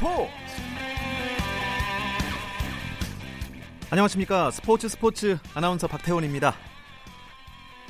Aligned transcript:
스포츠. 0.00 0.30
안녕하십니까. 3.90 4.50
스포츠 4.50 4.88
스포츠 4.88 5.38
아나운서 5.52 5.86
박태원입니다. 5.88 6.54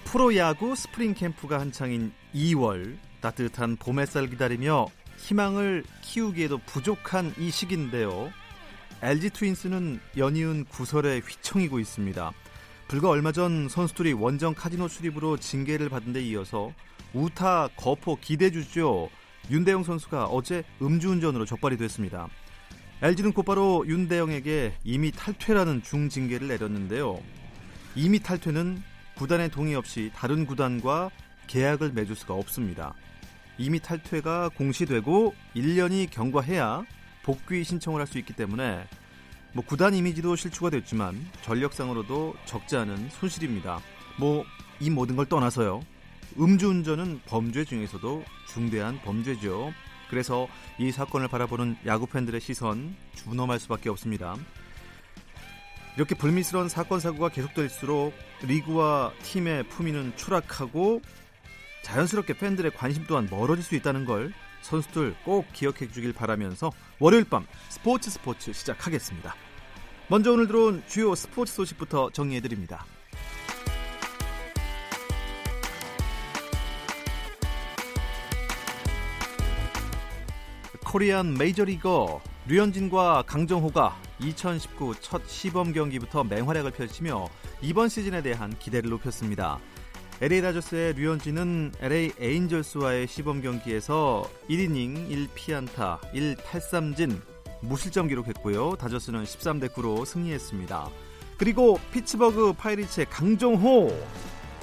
프로야구 0.06 0.74
스프링 0.74 1.14
캠프가 1.14 1.60
한창인 1.60 2.12
2월 2.34 2.98
따뜻한 3.20 3.76
봄 3.76 4.00
햇살 4.00 4.28
기다리며 4.28 4.88
희망을 5.18 5.84
키우기에도 6.02 6.58
부족한 6.58 7.32
이 7.38 7.52
시기인데요. 7.52 8.32
LG 9.02 9.30
트윈스는 9.30 10.00
연이은 10.16 10.64
구설에 10.64 11.20
휘청이고 11.20 11.78
있습니다. 11.78 12.32
불과 12.88 13.08
얼마 13.08 13.30
전 13.30 13.68
선수들이 13.68 14.14
원정 14.14 14.54
카지노 14.54 14.88
출입으로 14.88 15.36
징계를 15.36 15.88
받은 15.88 16.12
데 16.12 16.20
이어서 16.22 16.72
우타 17.14 17.68
거포 17.76 18.16
기대주죠. 18.16 19.10
윤대영 19.50 19.82
선수가 19.82 20.26
어제 20.26 20.62
음주운전으로 20.80 21.44
적발이 21.44 21.76
됐습니다. 21.76 22.28
LG는 23.02 23.32
곧바로 23.32 23.84
윤대영에게 23.86 24.74
이미 24.84 25.10
탈퇴라는 25.10 25.82
중징계를 25.82 26.48
내렸는데요. 26.48 27.20
이미 27.94 28.20
탈퇴는 28.20 28.82
구단의 29.16 29.50
동의 29.50 29.74
없이 29.74 30.10
다른 30.14 30.46
구단과 30.46 31.10
계약을 31.46 31.92
맺을 31.92 32.14
수가 32.14 32.34
없습니다. 32.34 32.94
이미 33.58 33.80
탈퇴가 33.80 34.50
공시되고 34.50 35.34
1년이 35.56 36.10
경과해야 36.10 36.84
복귀 37.22 37.64
신청을 37.64 38.00
할 38.00 38.06
수 38.06 38.18
있기 38.18 38.32
때문에 38.34 38.86
뭐 39.52 39.64
구단 39.64 39.94
이미지도 39.94 40.36
실추가 40.36 40.70
됐지만 40.70 41.26
전력상으로도 41.42 42.34
적지 42.46 42.76
않은 42.76 43.08
손실입니다. 43.10 43.80
뭐 44.18 44.44
이 44.80 44.88
모든 44.88 45.14
걸 45.14 45.26
떠나서요. 45.26 45.82
음주운전은 46.38 47.22
범죄 47.26 47.64
중에서도 47.64 48.24
중대한 48.46 49.00
범죄죠. 49.02 49.72
그래서 50.08 50.48
이 50.78 50.90
사건을 50.90 51.28
바라보는 51.28 51.76
야구 51.86 52.06
팬들의 52.06 52.40
시선 52.40 52.96
준엄할 53.14 53.58
수밖에 53.60 53.88
없습니다. 53.88 54.36
이렇게 55.96 56.14
불미스러운 56.14 56.68
사건 56.68 57.00
사고가 57.00 57.28
계속될수록 57.28 58.12
리그와 58.42 59.12
팀의 59.22 59.64
품위는 59.64 60.16
추락하고 60.16 61.02
자연스럽게 61.82 62.38
팬들의 62.38 62.70
관심 62.72 63.04
또한 63.06 63.28
멀어질 63.30 63.64
수 63.64 63.74
있다는 63.74 64.04
걸 64.04 64.32
선수들 64.62 65.14
꼭 65.24 65.46
기억해 65.52 65.90
주길 65.90 66.12
바라면서 66.12 66.70
월요일 66.98 67.24
밤 67.24 67.46
스포츠 67.68 68.10
스포츠 68.10 68.52
시작하겠습니다. 68.52 69.34
먼저 70.08 70.32
오늘 70.32 70.46
들어온 70.46 70.82
주요 70.86 71.14
스포츠 71.14 71.52
소식부터 71.54 72.10
정리해 72.10 72.40
드립니다. 72.40 72.84
코리안 80.90 81.34
메이저리거 81.34 82.20
류현진과 82.48 83.22
강정호가 83.24 83.96
2019 84.18 84.96
첫 85.00 85.22
시범 85.28 85.72
경기부터 85.72 86.24
맹활약을 86.24 86.72
펼치며 86.72 87.28
이번 87.62 87.88
시즌에 87.88 88.22
대한 88.22 88.52
기대를 88.58 88.90
높였습니다. 88.90 89.60
LA 90.20 90.42
다저스의 90.42 90.94
류현진은 90.94 91.74
LA 91.78 92.10
에인절스와의 92.18 93.06
시범 93.06 93.40
경기에서 93.40 94.28
1이닝 94.48 95.28
1피안타 95.28 96.00
1탈삼진 96.12 97.20
무실점 97.60 98.08
기록했고요. 98.08 98.74
다저스는 98.74 99.22
13대 99.22 99.68
9로 99.72 100.04
승리했습니다. 100.04 100.88
그리고 101.36 101.78
피츠버그 101.92 102.54
파이리츠의 102.54 103.06
강정호 103.10 103.96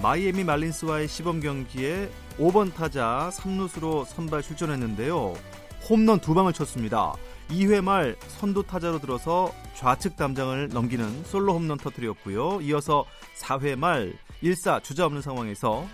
마이애미 0.03 0.43
말린스와의 0.43 1.07
시범 1.07 1.39
경기에 1.39 2.09
5번 2.37 2.73
타자 2.73 3.31
3루수로 3.33 4.05
선발 4.05 4.41
출전했는데요. 4.41 5.56
홈런 5.89 6.19
두 6.19 6.33
방을 6.33 6.53
쳤습니다. 6.53 7.13
2회 7.49 7.81
말 7.81 8.15
선두 8.27 8.63
타자로 8.63 8.99
들어서 8.99 9.53
좌측 9.75 10.17
담장을 10.17 10.69
넘기는 10.69 11.23
솔로 11.23 11.53
홈런 11.53 11.77
터트렸고요. 11.77 12.61
이어서 12.61 13.05
4회 13.37 13.77
말 13.77 14.13
1사 14.43 14.83
주자 14.83 15.05
없는 15.05 15.21
상황에서 15.21 15.87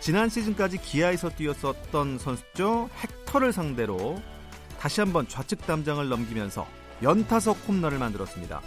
지난 0.00 0.28
시즌까지 0.28 0.78
기아에서 0.78 1.30
뛰었었던 1.30 2.18
선수죠. 2.18 2.88
헥터를 3.26 3.52
상대로 3.52 4.20
다시 4.78 5.00
한번 5.00 5.26
좌측 5.26 5.66
담장을 5.66 6.06
넘기면서 6.08 6.66
연타석 7.02 7.58
홈런을 7.66 7.98
만들었습니다. 7.98 8.60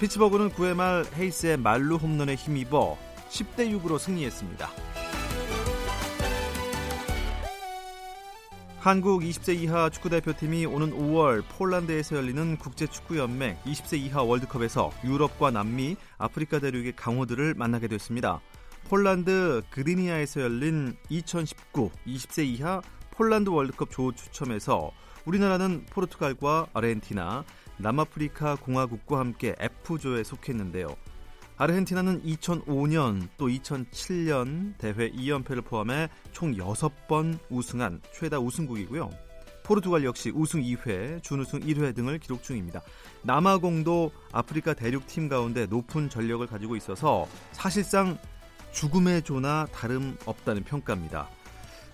피츠버그는 0.00 0.50
9회 0.50 0.74
말 0.74 1.04
헤이스의 1.16 1.56
말루 1.58 1.96
홈런에 1.96 2.34
힘입어 2.34 2.98
10대 3.30 3.80
6으로 3.80 3.98
승리했습니다. 3.98 4.91
한국 8.82 9.22
20세 9.22 9.54
이하 9.54 9.88
축구대표팀이 9.88 10.66
오는 10.66 10.90
5월 10.90 11.44
폴란드에서 11.50 12.16
열리는 12.16 12.56
국제축구연맹 12.56 13.58
20세 13.58 13.96
이하 13.96 14.24
월드컵에서 14.24 14.90
유럽과 15.04 15.52
남미, 15.52 15.94
아프리카 16.18 16.58
대륙의 16.58 16.96
강호들을 16.96 17.54
만나게 17.54 17.86
됐습니다. 17.86 18.40
폴란드 18.88 19.62
그리니아에서 19.70 20.40
열린 20.40 20.96
2019 21.10 21.92
20세 22.08 22.44
이하 22.44 22.82
폴란드 23.12 23.50
월드컵 23.50 23.92
조 23.92 24.10
추첨에서 24.10 24.90
우리나라는 25.26 25.86
포르투갈과 25.88 26.66
아르헨티나, 26.74 27.44
남아프리카 27.76 28.56
공화국과 28.56 29.20
함께 29.20 29.54
F조에 29.60 30.24
속했는데요. 30.24 30.88
아르헨티나는 31.62 32.24
2005년 32.24 33.28
또 33.38 33.46
2007년 33.46 34.76
대회 34.78 35.12
2연패를 35.12 35.64
포함해 35.64 36.08
총 36.32 36.56
6번 36.56 37.38
우승한 37.50 38.00
최다 38.12 38.40
우승국이고요. 38.40 39.08
포르투갈 39.62 40.04
역시 40.04 40.32
우승 40.34 40.60
2회, 40.60 41.22
준우승 41.22 41.60
1회 41.60 41.94
등을 41.94 42.18
기록 42.18 42.42
중입니다. 42.42 42.82
남아공도 43.22 44.10
아프리카 44.32 44.74
대륙 44.74 45.06
팀 45.06 45.28
가운데 45.28 45.66
높은 45.66 46.10
전력을 46.10 46.44
가지고 46.48 46.74
있어서 46.74 47.28
사실상 47.52 48.18
죽음의 48.72 49.22
조나 49.22 49.68
다름없다는 49.70 50.64
평가입니다. 50.64 51.28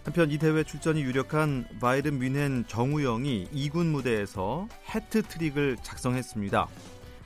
한편 0.02 0.30
이 0.30 0.38
대회 0.38 0.64
출전이 0.64 1.02
유력한 1.02 1.68
바이에른 1.78 2.18
뮌헨 2.18 2.64
정우영이 2.68 3.48
2군 3.52 3.88
무대에서 3.88 4.66
해트트릭을 4.94 5.76
작성했습니다. 5.82 6.68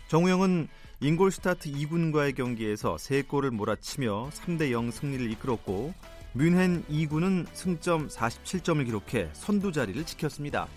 정우영은 0.09 0.67
잉골스타트 1.03 1.69
2군과의 1.69 2.37
경기에서 2.37 2.95
3골을 2.95 3.51
몰아치며 3.51 4.31
3대 4.33 4.71
0 4.71 4.93
승리를 4.93 5.33
이끌었고 5.33 5.93
뮌헨 6.33 6.85
2군은 6.89 7.45
승점 7.53 8.07
47점을 8.07 8.85
기록해 8.85 9.31
선두 9.33 9.73
자리를 9.73 10.05
지켰습니다. 10.05 10.69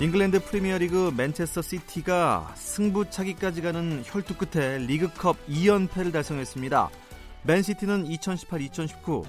잉글랜드 0.00 0.44
프리미어리그 0.44 1.12
맨체스터 1.16 1.62
시티가 1.62 2.54
승부차기까지 2.54 3.60
가는 3.60 4.04
혈투 4.04 4.36
끝에 4.36 4.78
리그컵 4.78 5.36
2연패를 5.48 6.12
달성했습니다. 6.12 6.90
맨시티는 7.42 8.04
2018-2019 8.08 9.24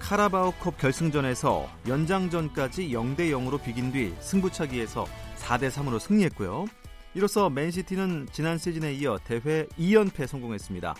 카라바오컵 0.00 0.78
결승전에서 0.78 1.68
연장전까지 1.86 2.88
0대 2.88 3.30
0으로 3.30 3.62
비긴 3.62 3.92
뒤 3.92 4.12
승부차기에서 4.18 5.06
4대 5.38 5.70
3으로 5.70 6.00
승리했고요. 6.00 6.66
이로써 7.14 7.50
맨시티는 7.50 8.28
지난 8.32 8.56
시즌에 8.56 8.92
이어 8.94 9.18
대회 9.24 9.66
2연패 9.78 10.26
성공했습니다. 10.26 10.94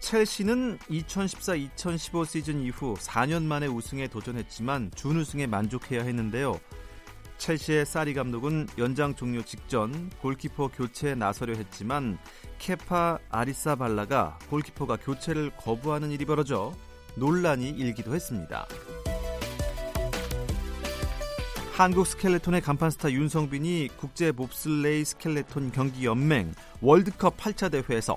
첼시는 0.00 0.78
2014-2015 0.78 2.26
시즌 2.26 2.60
이후 2.60 2.94
4년 2.98 3.42
만에 3.44 3.66
우승에 3.66 4.08
도전했지만 4.08 4.90
준우승에 4.94 5.46
만족해야 5.46 6.02
했는데요. 6.02 6.58
첼시의 7.36 7.84
사리 7.84 8.14
감독은 8.14 8.68
연장 8.78 9.14
종료 9.14 9.42
직전 9.42 10.10
골키퍼 10.20 10.68
교체에 10.68 11.14
나서려 11.14 11.54
했지만 11.54 12.18
케파 12.58 13.18
아리사발라가 13.30 14.38
골키퍼가 14.48 14.96
교체를 14.96 15.50
거부하는 15.56 16.10
일이 16.12 16.24
벌어져 16.24 16.72
논란이 17.16 17.68
일기도 17.68 18.14
했습니다. 18.14 18.66
한국 21.82 22.06
스켈레톤의 22.06 22.60
간판 22.60 22.92
스타 22.92 23.10
윤성빈이 23.10 23.88
국제 23.96 24.30
봅슬레이 24.30 25.04
스켈레톤 25.04 25.72
경기 25.72 26.06
연맹 26.06 26.54
월드컵 26.80 27.36
8차 27.36 27.72
대회에서 27.72 28.16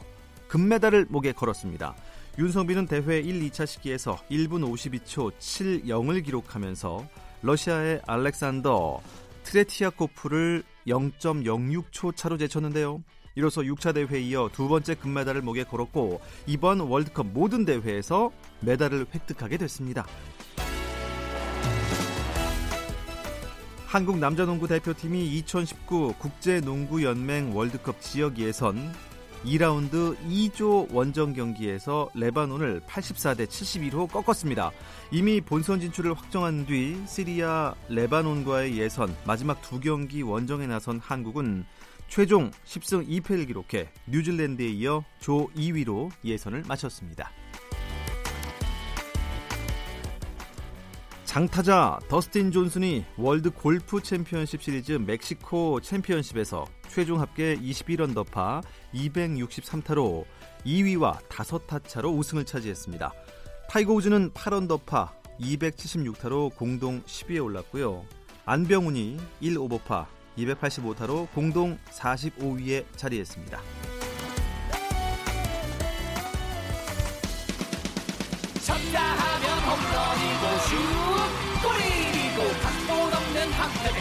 금메달을 0.49 1.07
목에 1.09 1.31
걸었습니다. 1.31 1.95
윤성빈은 2.37 2.85
대회 2.85 3.19
1, 3.19 3.49
2차 3.49 3.65
시기에서 3.65 4.17
1분 4.29 4.71
52초 4.71 5.31
70을 5.39 6.23
기록하면서 6.23 7.07
러시아의 7.41 8.01
알렉산더 8.05 9.01
트레티아코프를 9.41 10.61
0.06초 10.85 12.15
차로 12.15 12.37
제쳤는데요. 12.37 13.01
이로써 13.33 13.61
6차 13.61 13.95
대회에 13.95 14.21
이어 14.21 14.47
두 14.53 14.67
번째 14.67 14.93
금메달을 14.93 15.41
목에 15.41 15.63
걸었고 15.63 16.21
이번 16.45 16.81
월드컵 16.81 17.25
모든 17.33 17.65
대회에서 17.65 18.29
메달을 18.59 19.07
획득하게 19.11 19.57
됐습니다. 19.57 20.05
한국 23.95 24.19
남자농구 24.19 24.67
대표팀이 24.67 25.37
2019 25.37 26.15
국제농구연맹 26.19 27.55
월드컵 27.55 28.01
지역 28.01 28.37
예선 28.39 28.93
2라운드 29.45 30.17
2조 30.27 30.93
원정 30.93 31.31
경기에서 31.31 32.09
레바논을 32.13 32.81
84대 32.81 33.47
71로 33.47 34.11
꺾었습니다. 34.11 34.71
이미 35.11 35.39
본선 35.39 35.79
진출을 35.79 36.13
확정한 36.13 36.65
뒤 36.65 36.97
시리아 37.07 37.73
레바논과의 37.87 38.77
예선 38.77 39.15
마지막 39.25 39.61
두 39.61 39.79
경기 39.79 40.23
원정에 40.23 40.67
나선 40.67 40.99
한국은 40.99 41.63
최종 42.09 42.51
10승 42.65 43.07
2패를 43.07 43.47
기록해 43.47 43.89
뉴질랜드에 44.07 44.67
이어 44.71 45.05
조 45.21 45.47
2위로 45.55 46.11
예선을 46.25 46.65
마쳤습니다. 46.67 47.31
장타자 51.35 51.99
더스틴 52.07 52.49
존슨이 52.49 53.03
월드 53.17 53.49
골프 53.49 54.01
챔피언십 54.01 54.63
시리즈 54.63 54.93
멕시코 54.93 55.81
챔피언십에서 55.81 56.63
최종 56.87 57.19
합계 57.19 57.57
21언더파 57.57 58.63
263타로 58.93 60.23
2위와 60.65 61.19
5타 61.27 61.85
차로 61.85 62.11
우승을 62.11 62.45
차지했습니다. 62.45 63.11
타이거 63.67 63.91
우즈는 63.95 64.31
8언더파 64.31 65.09
276타로 65.41 66.55
공동 66.55 67.01
10위에 67.03 67.43
올랐고요. 67.43 68.05
안병훈이 68.45 69.17
1오버파 69.41 70.05
285타로 70.37 71.29
공동 71.33 71.77
45위에 71.91 72.85
자리했습니다. 72.95 73.59
쳤다 78.63 79.01
하면 79.01 79.59
홈런이고 79.59 80.59
슛 81.09 81.14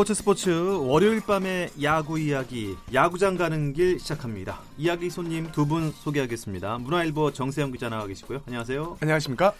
스포츠 0.00 0.14
스포츠 0.14 0.50
월요일 0.86 1.20
밤의 1.20 1.72
야구 1.82 2.18
이야기 2.18 2.74
야구장 2.94 3.36
가는 3.36 3.74
길 3.74 4.00
시작합니다. 4.00 4.60
이야기 4.78 5.10
손님 5.10 5.52
두 5.52 5.66
분 5.66 5.90
소개하겠습니다. 5.92 6.78
문화일보 6.78 7.32
정세영 7.34 7.70
기자 7.72 7.90
나와 7.90 8.06
계시고요. 8.06 8.40
안녕하세요. 8.46 8.96
안녕하십니까? 9.02 9.52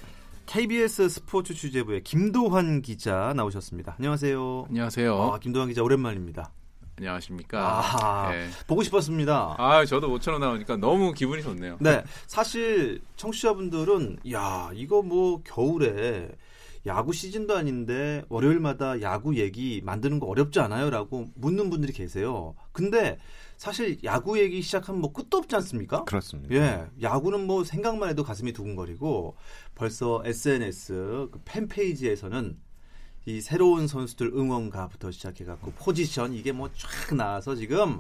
KBS 0.47 1.11
스포츠 1.11 1.53
취재부의 1.53 2.03
김도환 2.05 2.81
기자 2.81 3.35
나오셨습니다. 3.37 3.97
안녕하세요. 3.99 4.65
안녕하세요. 4.71 5.15
아, 5.35 5.39
김도환 5.41 5.69
기자 5.69 5.83
오랜만입니다. 5.83 6.51
안녕하십니까. 6.97 7.61
아, 8.01 8.31
네. 8.33 8.49
보고 8.67 8.83
싶었습니다. 8.83 9.57
아, 9.59 9.85
저도 9.85 10.09
모처럼 10.09 10.41
나오니까 10.41 10.79
너무 10.79 11.13
기분이 11.13 11.43
좋네요. 11.43 11.77
네, 11.81 12.03
사실 12.27 13.03
청취자분들은 13.17 14.21
야 14.33 14.71
이거 14.73 15.03
뭐 15.03 15.43
겨울에 15.45 16.31
야구 16.87 17.13
시즌도 17.13 17.57
아닌데 17.57 18.25
월요일마다 18.29 19.03
야구 19.03 19.37
얘기 19.37 19.83
만드는 19.85 20.19
거 20.19 20.27
어렵지 20.27 20.61
않아요?라고 20.61 21.27
묻는 21.35 21.69
분들이 21.69 21.93
계세요. 21.93 22.55
근데 22.73 23.19
사실 23.59 23.99
야구 24.05 24.39
얘기 24.41 24.63
시작하면 24.63 25.03
뭐 25.03 25.13
끝도 25.13 25.37
없지 25.39 25.55
않습니까? 25.57 26.05
그렇습니다. 26.05 26.55
예, 26.55 26.87
야구는 27.03 27.47
뭐 27.47 27.65
생각만 27.65 28.09
해도 28.09 28.25
가슴이 28.25 28.53
두근거리고 28.55 29.37
벌써 29.75 30.23
SNS 30.25 31.29
그 31.31 31.41
팬페이지에서는 31.45 32.57
이 33.27 33.41
새로운 33.43 33.87
선수들 33.87 34.29
응원가부터 34.35 35.11
시작해 35.11 35.45
갖고 35.45 35.73
포지션 35.73 36.33
이게 36.33 36.53
뭐 36.53 36.71
쫙 36.73 37.15
나와서 37.15 37.55
지금 37.55 37.99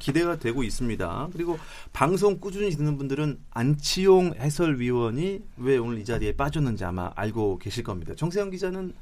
기대가 0.00 0.36
되고 0.36 0.64
있습니다. 0.64 1.28
그리고 1.32 1.58
방송 1.92 2.40
꾸준히 2.40 2.70
듣는 2.70 2.98
분들은 2.98 3.38
안치용 3.50 4.34
해설위원이 4.34 5.44
왜 5.58 5.78
오늘 5.78 6.00
이 6.00 6.04
자리에 6.04 6.32
빠졌는지 6.32 6.84
아마 6.84 7.12
알고 7.14 7.58
계실 7.58 7.84
겁니다. 7.84 8.14
정세영 8.16 8.50
기자는 8.50 8.92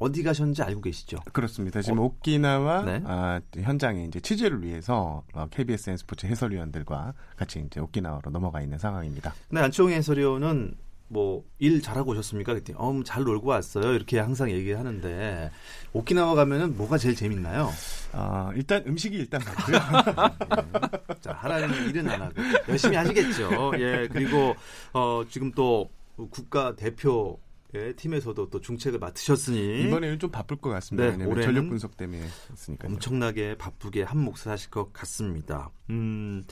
어디 0.00 0.22
가셨는지 0.22 0.62
알고 0.62 0.80
계시죠? 0.80 1.18
그렇습니다. 1.32 1.82
지금 1.82 1.98
어, 1.98 2.04
오키나와 2.04 2.84
네? 2.84 3.02
아, 3.04 3.40
현장에 3.54 4.04
이제 4.04 4.20
취재를 4.20 4.62
위해서 4.62 5.22
어, 5.32 5.46
KBSN 5.50 5.96
스포츠 5.96 6.26
해설위원들과 6.26 7.14
같이 7.36 7.62
이제 7.66 7.80
오키나와로 7.80 8.30
넘어가 8.30 8.60
있는 8.62 8.78
상황입니다. 8.78 9.34
네, 9.50 9.60
안치용 9.60 9.90
해설위원은 9.90 10.76
뭐 11.08 11.44
일 11.58 11.82
잘하고 11.82 12.12
오셨습니까? 12.12 12.52
그랬더니 12.52 12.76
어, 12.78 13.02
잘 13.04 13.24
놀고 13.24 13.48
왔어요. 13.48 13.92
이렇게 13.92 14.18
항상 14.18 14.50
얘기하는데 14.50 15.50
오키나와 15.92 16.34
가면은 16.34 16.76
뭐가 16.76 16.98
제일 16.98 17.16
재밌나요? 17.16 17.68
어, 18.12 18.50
일단 18.54 18.84
음식이 18.86 19.16
일단 19.16 19.40
맞고요. 19.44 19.78
네. 21.08 21.14
자, 21.20 21.32
하라는 21.32 21.88
일은 21.88 22.08
안 22.08 22.22
하고 22.22 22.34
열심히 22.68 22.96
하시겠죠. 22.96 23.72
예, 23.78 24.08
그리고 24.10 24.54
어, 24.92 25.22
지금 25.28 25.50
또 25.52 25.90
국가 26.30 26.76
대표 26.76 27.38
예, 27.74 27.92
팀에서도 27.92 28.48
또 28.48 28.60
중책을 28.60 28.98
맡으셨으니 28.98 29.82
이번에는 29.82 30.18
좀 30.20 30.30
바쁠 30.30 30.56
것 30.56 30.70
같습니다. 30.70 31.16
네, 31.16 31.24
올해 31.24 31.42
전력 31.42 31.68
분석 31.68 31.96
때문에 31.96 32.24
했으니까 32.52 32.86
엄청나게 32.88 33.58
바쁘게 33.58 34.04
한 34.04 34.18
몫을 34.18 34.46
하실 34.46 34.70
것 34.70 34.92
같습니다. 34.92 35.70
음, 35.90 36.44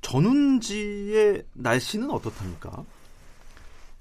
전운지의 0.00 1.44
날씨는 1.52 2.10
어떻답니까? 2.10 2.84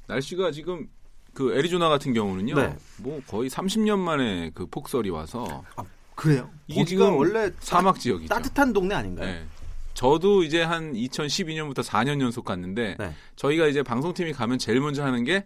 날씨가 0.07 0.51
지금 0.51 0.87
그 1.33 1.55
애리조나 1.55 1.89
같은 1.89 2.13
경우는요. 2.13 2.55
네. 2.55 2.75
뭐 2.97 3.21
거의 3.27 3.49
30년 3.49 3.99
만에 3.99 4.51
그 4.53 4.65
폭설이 4.65 5.09
와서 5.09 5.63
아, 5.75 5.83
그래요? 6.15 6.49
이게 6.67 6.85
지금 6.85 7.17
원래 7.17 7.51
사막 7.59 7.99
지역이죠. 7.99 8.33
따뜻한 8.33 8.73
동네 8.73 8.95
아닌가요? 8.95 9.27
네. 9.27 9.45
저도 9.93 10.43
이제 10.43 10.61
한 10.61 10.93
2012년부터 10.93 11.83
4년 11.83 12.21
연속 12.21 12.45
갔는데 12.45 12.95
네. 12.97 13.13
저희가 13.35 13.67
이제 13.67 13.83
방송팀이 13.83 14.33
가면 14.33 14.59
제일 14.59 14.79
먼저 14.79 15.03
하는 15.03 15.23
게 15.23 15.45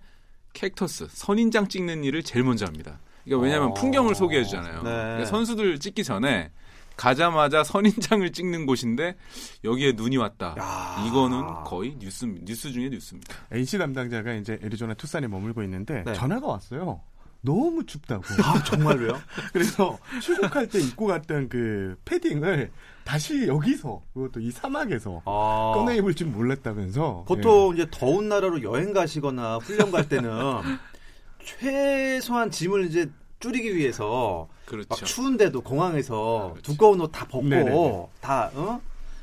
캡터스 0.53 1.07
선인장 1.09 1.67
찍는 1.67 2.03
일을 2.03 2.23
제일 2.23 2.45
먼저 2.45 2.65
합니다. 2.65 2.99
그러니까 3.23 3.43
왜냐하면 3.43 3.71
어... 3.71 3.73
풍경을 3.75 4.15
소개해 4.15 4.43
주잖아요. 4.43 4.75
네. 4.77 4.89
그러니까 4.89 5.25
선수들 5.25 5.79
찍기 5.79 6.03
전에 6.03 6.51
가자마자 6.99 7.63
선인장을 7.63 8.29
찍는 8.33 8.65
곳인데 8.65 9.15
여기에 9.63 9.93
눈이 9.93 10.17
왔다. 10.17 10.53
야. 10.59 11.05
이거는 11.07 11.63
거의 11.63 11.95
뉴스 11.97 12.25
뉴스 12.25 12.73
중에 12.73 12.89
뉴스입니다. 12.89 13.33
NC 13.51 13.77
담당자가 13.77 14.33
이제 14.33 14.59
애리조나 14.61 14.95
투싼에 14.95 15.27
머물고 15.29 15.63
있는데 15.63 16.03
네. 16.03 16.13
전화가 16.13 16.45
왔어요. 16.45 16.99
너무 17.41 17.85
춥다고. 17.85 18.21
아, 18.43 18.61
정말로요? 18.65 19.17
그래서 19.53 19.97
출국할 20.21 20.67
때 20.67 20.81
입고 20.81 21.05
갔던 21.07 21.47
그 21.47 21.97
패딩을 22.03 22.69
다시 23.05 23.47
여기서 23.47 24.01
그것도 24.13 24.41
이 24.41 24.51
사막에서 24.51 25.21
아. 25.23 25.71
꺼내 25.75 25.95
입을 25.95 26.15
줄 26.15 26.27
몰랐다면서. 26.27 27.23
보통 27.25 27.77
예. 27.77 27.83
이제 27.83 27.91
더운 27.91 28.27
나라로 28.27 28.61
여행 28.63 28.91
가시거나 28.91 29.59
훈련 29.59 29.89
갈 29.91 30.09
때는 30.09 30.29
최소한 31.45 32.51
짐을 32.51 32.87
이제 32.87 33.09
줄이기 33.39 33.75
위해서 33.75 34.47
그렇죠. 34.65 34.87
막 34.89 34.95
추운데도 35.05 35.61
공항에서 35.61 36.51
그렇죠. 36.53 36.71
두꺼운 36.71 37.01
옷 37.01 37.11
다 37.11 37.25
벗고 37.25 37.47
네네네. 37.47 38.07
다 38.21 38.51
어? 38.53 38.81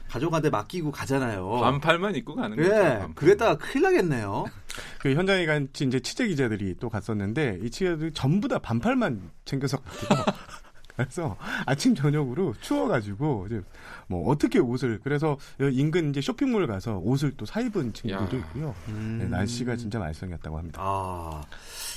가족한테 0.08 0.50
맡기고 0.50 0.90
가잖아요. 0.92 1.50
반팔만 1.60 2.14
입고 2.16 2.34
가는 2.36 2.56
네, 2.56 2.68
거죠. 2.68 3.12
그랬다가 3.14 3.56
큰일 3.58 3.82
나겠네요. 3.84 4.46
그 5.00 5.12
현장에 5.14 5.44
간 5.46 5.68
이제 5.80 6.00
취재 6.00 6.26
기자들이 6.28 6.76
또 6.80 6.88
갔었는데 6.88 7.58
이 7.62 7.70
취재들 7.70 8.12
전부 8.12 8.48
다 8.48 8.58
반팔만 8.58 9.30
챙겨서 9.44 9.78
갔고 9.78 10.14
그래서 10.96 11.36
아침 11.66 11.94
저녁으로 11.94 12.54
추워가지고 12.62 13.46
이제 13.48 13.60
뭐 14.06 14.30
어떻게 14.30 14.58
옷을 14.60 14.98
그래서 15.04 15.36
인근 15.60 16.08
이제 16.10 16.22
쇼핑몰 16.22 16.66
가서 16.66 16.96
옷을 16.98 17.32
또 17.36 17.44
사 17.44 17.60
입은 17.60 17.92
친구들도 17.92 18.36
있고요. 18.38 18.74
음. 18.88 19.18
네, 19.20 19.26
날씨가 19.28 19.76
진짜 19.76 19.98
말썽이었다고 19.98 20.56
합니다. 20.56 20.80
아 20.82 21.42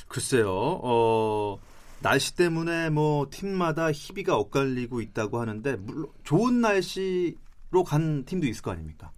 글쎄요. 0.09 0.49
어. 0.83 1.57
날씨 2.01 2.35
때문에 2.35 2.89
뭐 2.89 3.27
팀마다 3.29 3.91
희비가 3.91 4.35
엇갈리고 4.35 5.01
있다고 5.01 5.39
하는데 5.39 5.75
물론 5.77 6.07
좋은 6.23 6.61
날씨로 6.61 7.83
간 7.85 8.23
팀도 8.25 8.47
있을 8.47 8.61
거 8.61 8.71
아닙니까? 8.71 9.11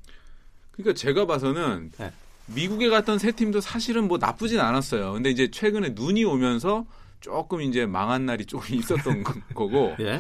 그러니까 0.72 0.94
제가 0.94 1.26
봐서는 1.26 1.92
네. 1.98 2.12
미국에 2.48 2.90
갔던 2.90 3.20
세 3.20 3.32
팀도 3.32 3.62
사실은 3.62 4.08
뭐 4.08 4.18
나쁘진 4.18 4.60
않았어요. 4.60 5.14
근데 5.14 5.30
이제 5.30 5.50
최근에 5.50 5.90
눈이 5.90 6.24
오면서 6.26 6.86
조금 7.20 7.62
이제 7.62 7.86
망한 7.86 8.26
날이 8.26 8.46
조금 8.46 8.76
있었던 8.76 9.24
거고. 9.54 9.96
예? 10.00 10.20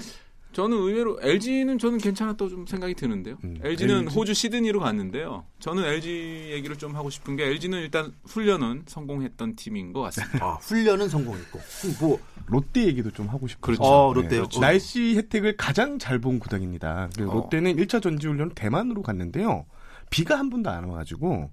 저는 0.53 0.77
의외로 0.77 1.17
LG는 1.22 1.79
저는 1.79 1.98
괜찮았다고 1.98 2.50
좀 2.50 2.65
생각이 2.65 2.93
드는데요. 2.93 3.38
음, 3.43 3.58
LG는 3.63 4.03
LG? 4.03 4.15
호주 4.15 4.34
시드니로 4.34 4.79
갔는데요. 4.81 5.46
저는 5.60 5.84
LG 5.86 6.50
얘기를 6.51 6.75
좀 6.75 6.96
하고 6.96 7.10
싶은 7.10 7.36
게 7.38 7.46
LG는 7.46 7.79
일단 7.79 8.12
훈련은 8.25 8.84
성공했던 8.88 9.55
팀인 9.55 9.93
것 9.93 10.01
같습니다. 10.01 10.46
아, 10.46 10.53
훈련은 10.55 11.08
성공했고. 11.10 11.60
뭐 12.01 12.20
롯데 12.48 12.86
얘기도 12.86 13.12
좀 13.12 13.27
하고 13.29 13.48
싶고. 13.48 13.62
그렇죠. 13.62 13.84
어, 13.84 14.13
롯데요. 14.13 14.29
네, 14.29 14.36
그렇죠. 14.38 14.60
날씨 14.60 15.15
혜택을 15.15 15.55
가장 15.58 15.98
잘 16.00 16.20
본 16.20 16.38
구단입니다. 16.39 17.10
그 17.17 17.27
어. 17.29 17.34
롯데는 17.34 17.77
1차 17.77 18.00
전지 18.01 18.27
훈련은 18.27 18.53
대만으로 18.53 19.01
갔는데요. 19.01 19.65
비가 20.12 20.38
한 20.38 20.50
번도 20.51 20.70
안 20.70 20.84
와가지고 20.84 21.50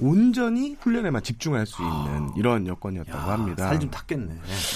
온전히 0.00 0.76
훈련에만 0.80 1.22
집중할 1.22 1.66
수 1.66 1.82
있는 1.82 1.94
아. 1.96 2.34
이런 2.36 2.66
여건이었다고 2.66 3.18
야, 3.18 3.32
합니다. 3.34 3.66
살 3.68 3.78
좀 3.80 3.90
탔겠네. 3.90 4.34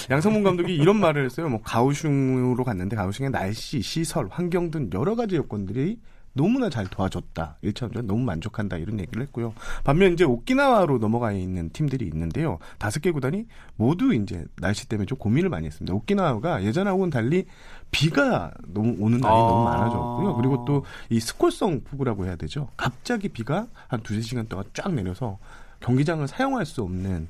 양성문 0.09 0.43
감독이 0.43 0.75
이런 0.75 0.99
말을 0.99 1.25
했어요. 1.25 1.49
뭐 1.49 1.61
가오슝으로 1.61 2.63
갔는데 2.63 2.95
가오슝의 2.95 3.31
날씨, 3.31 3.81
시설, 3.81 4.27
환경 4.29 4.71
등 4.71 4.89
여러 4.93 5.15
가지 5.15 5.35
여건들이 5.35 5.97
너무나 6.33 6.69
잘 6.69 6.87
도와줬다. 6.87 7.57
1차원전 7.63 8.05
너무 8.05 8.23
만족한다. 8.23 8.77
이런 8.77 8.99
얘기를 8.99 9.21
했고요. 9.23 9.53
반면 9.83 10.13
이제 10.13 10.23
오키나와로 10.23 10.97
넘어가 10.97 11.31
있는 11.31 11.69
팀들이 11.69 12.05
있는데요. 12.05 12.59
다섯 12.79 13.01
개 13.01 13.11
구단이 13.11 13.45
모두 13.75 14.13
이제 14.13 14.45
날씨 14.57 14.87
때문에 14.89 15.05
좀 15.05 15.17
고민을 15.17 15.49
많이 15.49 15.67
했습니다. 15.67 15.93
오키나와가 15.93 16.63
예전하고는 16.63 17.09
달리 17.11 17.45
비가 17.91 18.51
너무 18.67 18.95
오는 18.99 19.19
날이 19.19 19.33
아~ 19.33 19.37
너무 19.37 19.63
많아졌고요. 19.65 20.35
그리고 20.35 20.65
또 20.65 20.83
이 21.09 21.19
스콜성 21.19 21.81
폭우라고 21.83 22.25
해야 22.25 22.35
되죠. 22.35 22.69
갑자기 22.77 23.29
비가 23.29 23.67
한 23.87 24.01
두세 24.01 24.21
시간 24.21 24.47
동안 24.47 24.65
쫙 24.73 24.91
내려서 24.93 25.37
경기장을 25.79 26.27
사용할 26.27 26.65
수 26.65 26.81
없는 26.81 27.27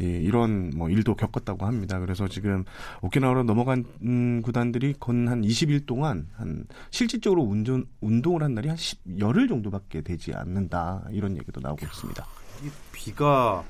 예, 0.00 0.04
이런 0.04 0.70
뭐 0.74 0.88
일도 0.88 1.14
겪었다고 1.14 1.66
합니다. 1.66 1.98
그래서 2.00 2.26
지금 2.28 2.64
오키나와로 3.02 3.42
넘어간 3.44 3.84
음, 4.02 4.40
구단들이 4.42 4.94
건 4.98 5.28
한 5.28 5.42
20일 5.42 5.86
동안 5.86 6.28
한 6.36 6.64
실질적으로 6.90 7.42
운전 7.42 7.86
운동을 8.00 8.42
한 8.42 8.54
날이 8.54 8.68
한 8.68 8.76
10, 8.76 8.98
열흘 9.18 9.46
정도밖에 9.48 10.00
되지 10.02 10.32
않는다 10.34 11.04
이런 11.10 11.36
얘기도 11.36 11.60
나오고 11.60 11.84
있습니다. 11.84 12.26
이 12.64 12.68
비가 12.92 13.64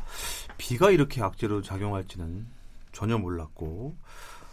비가 0.59 0.91
이렇게 0.91 1.23
악재로 1.23 1.63
작용할지는 1.63 2.47
전혀 2.93 3.19
몰랐고 3.19 3.97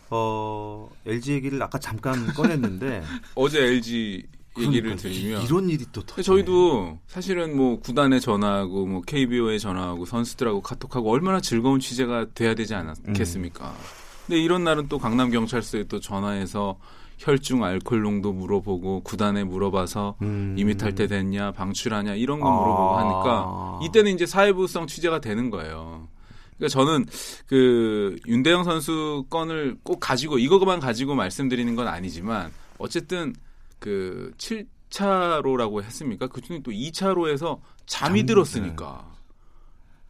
어 0.09 0.89
LG 1.05 1.33
얘기를 1.33 1.61
아까 1.61 1.79
잠깐 1.79 2.27
꺼냈는데 2.33 3.03
어제 3.35 3.61
LG 3.63 4.25
얘기를 4.59 4.95
그러니까, 4.95 5.01
드리면 5.01 5.41
이런 5.43 5.69
일이 5.69 5.85
또 5.91 6.01
터지네. 6.01 6.23
저희도 6.23 6.99
사실은 7.07 7.55
뭐 7.55 7.79
구단에 7.79 8.19
전화하고 8.19 8.85
뭐 8.85 9.01
KBO에 9.01 9.57
전화하고 9.59 10.05
선수들하고 10.05 10.61
카톡하고 10.61 11.11
얼마나 11.11 11.39
즐거운 11.39 11.79
취재가 11.79 12.27
돼야 12.33 12.53
되지 12.55 12.75
않겠습니까? 12.75 13.69
음. 13.69 13.75
근데 14.25 14.41
이런 14.41 14.63
날은 14.63 14.87
또 14.89 14.99
강남 14.99 15.31
경찰서에 15.31 15.85
또 15.85 15.99
전화해서 15.99 16.77
혈중 17.17 17.63
알코올 17.63 18.01
농도 18.01 18.31
물어보고 18.31 19.01
구단에 19.01 19.43
물어봐서 19.43 20.15
음. 20.21 20.55
이미 20.57 20.77
탈 20.77 20.93
때 20.93 21.07
됐냐 21.07 21.51
방출하냐 21.51 22.15
이런 22.15 22.39
거 22.39 22.49
물어보고 22.49 22.97
아. 22.97 22.99
하니까 22.99 23.79
이때는 23.85 24.13
이제 24.13 24.25
사회부성 24.25 24.87
취재가 24.87 25.19
되는 25.21 25.49
거예요. 25.49 26.07
그러니까 26.57 26.73
저는 26.73 27.05
그 27.47 28.15
윤대영 28.27 28.63
선수 28.63 29.25
건을 29.29 29.77
꼭 29.83 29.99
가지고 29.99 30.39
이거만 30.39 30.79
가지고 30.79 31.15
말씀드리는 31.15 31.75
건 31.75 31.87
아니지만 31.87 32.51
어쨌든 32.77 33.33
그 33.79 34.33
7차로라고 34.37 35.83
했습니까? 35.83 36.27
그 36.27 36.41
중에 36.41 36.61
또 36.63 36.71
2차로에서 36.71 37.59
잠이 37.85 38.25
들었으니까. 38.25 39.05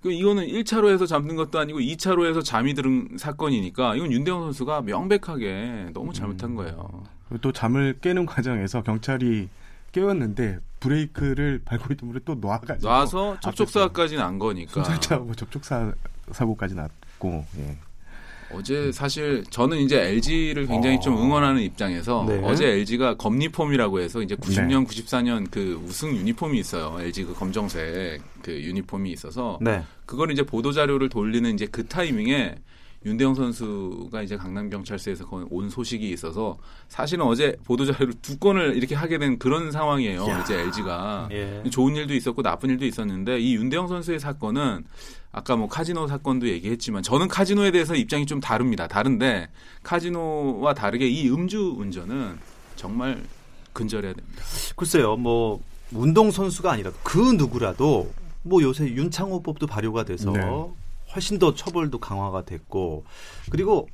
그 0.02 0.12
이거는 0.12 0.48
1차로에서 0.48 1.08
잠든 1.08 1.36
것도 1.36 1.60
아니고 1.60 1.80
2차로에서 1.80 2.44
잠이 2.44 2.74
들은 2.74 3.18
사건이니까 3.18 3.96
이건 3.96 4.12
윤대영 4.12 4.42
선수가 4.44 4.82
명백하게 4.84 5.90
너무 5.94 6.14
잘못한 6.14 6.52
음. 6.52 6.56
거예요. 6.56 7.04
또 7.42 7.52
잠을 7.52 7.98
깨는 8.00 8.26
과정에서 8.26 8.84
경찰이 8.84 9.50
깨웠는데 9.92 10.60
브레이크를 10.80 11.62
밟고 11.66 11.94
있던 11.94 12.10
물에 12.10 12.20
또 12.24 12.36
놔가지고 12.36 12.88
놔서 12.88 13.40
접촉사까지 13.42 14.16
난 14.16 14.38
거니까 14.38 14.72
순찰차하고 14.72 15.34
접촉사 15.34 15.94
사고까지 16.32 16.76
났고 16.76 17.46
예. 17.58 17.78
어제 18.52 18.92
사실 18.92 19.44
저는 19.50 19.78
이제 19.78 20.00
LG를 20.00 20.68
굉장히 20.68 20.98
어. 20.98 21.00
좀 21.00 21.18
응원하는 21.18 21.62
입장에서 21.62 22.26
네. 22.28 22.42
어제 22.44 22.68
LG가 22.68 23.16
검리폼이라고 23.16 24.00
해서 24.00 24.22
이제 24.22 24.36
90년, 24.36 24.88
네. 24.88 25.02
94년 25.02 25.48
그 25.52 25.82
우승 25.86 26.16
유니폼이 26.16 26.58
있어요. 26.60 26.98
LG 27.00 27.26
그 27.26 27.34
검정색 27.34 28.22
그 28.42 28.52
유니폼이 28.52 29.12
있어서 29.12 29.60
네. 29.62 29.84
그걸 30.06 30.32
이제 30.32 30.44
보도 30.44 30.72
자료를 30.72 31.10
돌리는 31.10 31.54
이제 31.54 31.68
그 31.70 31.86
타이밍에 31.88 32.56
윤대영 33.08 33.36
선수가 33.36 34.22
이제 34.22 34.36
강남 34.36 34.70
경찰서에서 34.70 35.26
온 35.50 35.70
소식이 35.70 36.10
있어서 36.12 36.58
사실은 36.90 37.26
어제 37.26 37.56
보도 37.64 37.86
자료를 37.86 38.16
두 38.22 38.38
건을 38.38 38.76
이렇게 38.76 38.96
하게 38.96 39.18
된 39.18 39.40
그런 39.40 39.72
상황이에요. 39.72 40.28
야. 40.28 40.42
이제 40.42 40.60
LG가 40.60 41.30
예. 41.32 41.64
좋은 41.70 41.96
일도 41.96 42.14
있었고 42.14 42.42
나쁜 42.42 42.70
일도 42.72 42.86
있었는데 42.86 43.40
이 43.40 43.56
윤대영 43.56 43.88
선수의 43.88 44.20
사건은 44.20 44.84
아까 45.32 45.56
뭐 45.56 45.70
카지노 45.70 46.08
사건도 46.08 46.50
얘기했지만 46.50 47.02
저는 47.02 47.30
카지노에 47.30 47.72
대해서 47.72 47.96
입장이 47.96 48.26
좀 48.26 48.42
다릅니다. 48.42 48.88
다른데 48.88 49.50
카지노와 49.84 50.74
다르게 50.74 51.08
이 51.08 51.30
음주 51.30 51.76
운전은 51.78 52.38
정말 52.76 53.24
근절해야 53.72 54.14
됩니다. 54.14 54.44
글쎄요, 54.76 55.16
뭐 55.16 55.62
운동 55.94 56.32
선수가 56.32 56.72
아니라도 56.72 56.98
그 57.04 57.20
누구라도 57.20 58.12
뭐 58.44 58.62
요새 58.62 58.86
윤창호법도 58.86 59.68
발효가 59.68 60.04
돼서 60.04 60.32
네. 60.32 60.42
훨씬 61.18 61.40
더 61.40 61.56
처벌도 61.56 61.98
강화가 62.00 62.46
됐고 62.46 63.04
그리고 63.50 63.90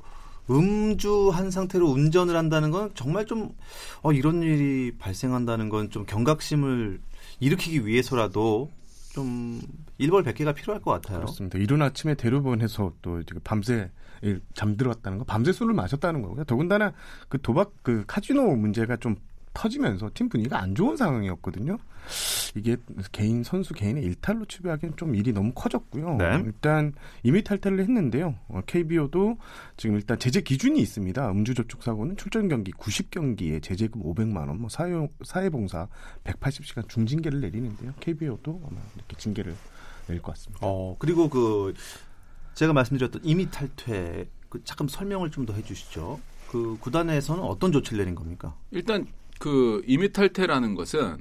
음주한 0.50 1.50
상태로 1.50 1.88
운전을 1.88 2.36
한다는 2.36 2.70
건 2.70 2.90
정말 2.94 3.24
좀 3.24 3.54
어, 4.02 4.12
이런 4.12 4.42
일이 4.42 4.92
발생한다는 4.98 5.70
건 5.70 5.88
좀 5.90 6.04
경각심을 6.04 7.00
일으키기 7.40 7.86
위해서라도 7.86 8.70
좀 9.14 9.60
일벌 9.96 10.22
백개가 10.22 10.52
필요할 10.52 10.82
것 10.82 10.90
같아요. 10.90 11.20
그렇습니다. 11.20 11.58
이른 11.58 11.80
아침에 11.80 12.14
대로변에서 12.14 12.92
또 13.00 13.22
밤새 13.42 13.90
잠들었다는 14.54 15.18
거, 15.18 15.24
밤새 15.24 15.52
술을 15.52 15.72
마셨다는 15.72 16.20
거고요. 16.22 16.44
더군다나 16.44 16.92
그 17.28 17.40
도박 17.40 17.72
그 17.82 18.04
카지노 18.06 18.56
문제가 18.56 18.96
좀 18.96 19.16
터지면서 19.54 20.10
팀 20.14 20.28
분위기가 20.28 20.60
안 20.60 20.74
좋은 20.74 20.96
상황이었거든요. 20.96 21.78
이게 22.54 22.76
개인 23.12 23.42
선수 23.42 23.72
개인의 23.72 24.02
일탈로 24.04 24.44
추비하기엔 24.44 24.96
좀 24.96 25.14
일이 25.14 25.32
너무 25.32 25.52
커졌고요. 25.54 26.16
네. 26.16 26.42
일단 26.44 26.92
이미 27.22 27.42
탈퇴를 27.42 27.80
했는데요. 27.80 28.34
KBO도 28.66 29.30
어, 29.30 29.38
지금 29.78 29.96
일단 29.96 30.18
제재 30.18 30.42
기준이 30.42 30.78
있습니다. 30.80 31.30
음주 31.30 31.54
접촉 31.54 31.82
사고는 31.82 32.16
출전 32.18 32.48
경기 32.48 32.72
90 32.72 33.10
경기에 33.10 33.60
제재금 33.60 34.02
500만 34.02 34.48
원, 34.48 34.60
뭐 34.60 34.68
사회 34.68 34.92
사회봉사 35.24 35.88
180시간 36.24 36.86
중징계를 36.88 37.40
내리는데요. 37.40 37.94
KBO도 38.00 38.60
아마 38.68 38.80
이렇게 38.96 39.16
징계를 39.16 39.54
낼 40.08 40.20
것 40.20 40.32
같습니다. 40.32 40.60
어 40.66 40.96
그리고 40.98 41.30
그 41.30 41.72
제가 42.52 42.74
말씀드렸던 42.74 43.22
이미 43.24 43.48
탈퇴 43.50 44.28
그 44.50 44.62
잠깐 44.64 44.86
설명을 44.88 45.30
좀 45.30 45.46
더 45.46 45.54
해주시죠. 45.54 46.20
그 46.50 46.76
구단에서는 46.80 47.42
어떤 47.42 47.72
조치를 47.72 47.98
내린 47.98 48.14
겁니까? 48.14 48.54
일단 48.70 49.06
그 49.38 49.82
이미 49.86 50.12
탈퇴라는 50.12 50.74
것은 50.74 51.18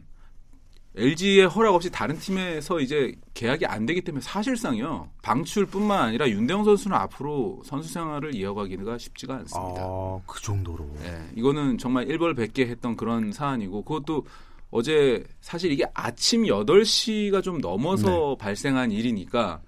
LG의 0.96 1.48
허락 1.48 1.74
없이 1.74 1.89
다른 1.89 2.17
팀에서 2.20 2.79
이제 2.79 3.15
계약이 3.34 3.65
안 3.65 3.88
되기 3.88 4.01
때문에 4.01 4.22
사실상요 4.22 5.10
방출뿐만 5.24 6.00
아니라 6.00 6.29
윤대영 6.29 6.63
선수는 6.63 6.96
앞으로 6.96 7.63
선수 7.65 7.91
생활을 7.91 8.36
이어가기가 8.36 9.00
쉽지가 9.00 9.34
않습니다. 9.38 9.82
아, 9.82 10.20
그 10.27 10.39
정도로. 10.41 10.88
네, 11.00 11.32
이거는 11.36 11.79
정말 11.79 12.08
일벌백계 12.08 12.67
했던 12.67 12.96
그런 12.96 13.32
사안이고 13.32 13.84
그것도 13.84 14.27
어제 14.70 15.24
사실 15.41 15.72
이게 15.72 15.86
아침 15.96 16.43
8시가 16.43 17.41
좀 17.41 17.60
넘어서 17.60 18.36
네. 18.38 18.43
발생한 18.43 18.91
일이니까 18.91 19.62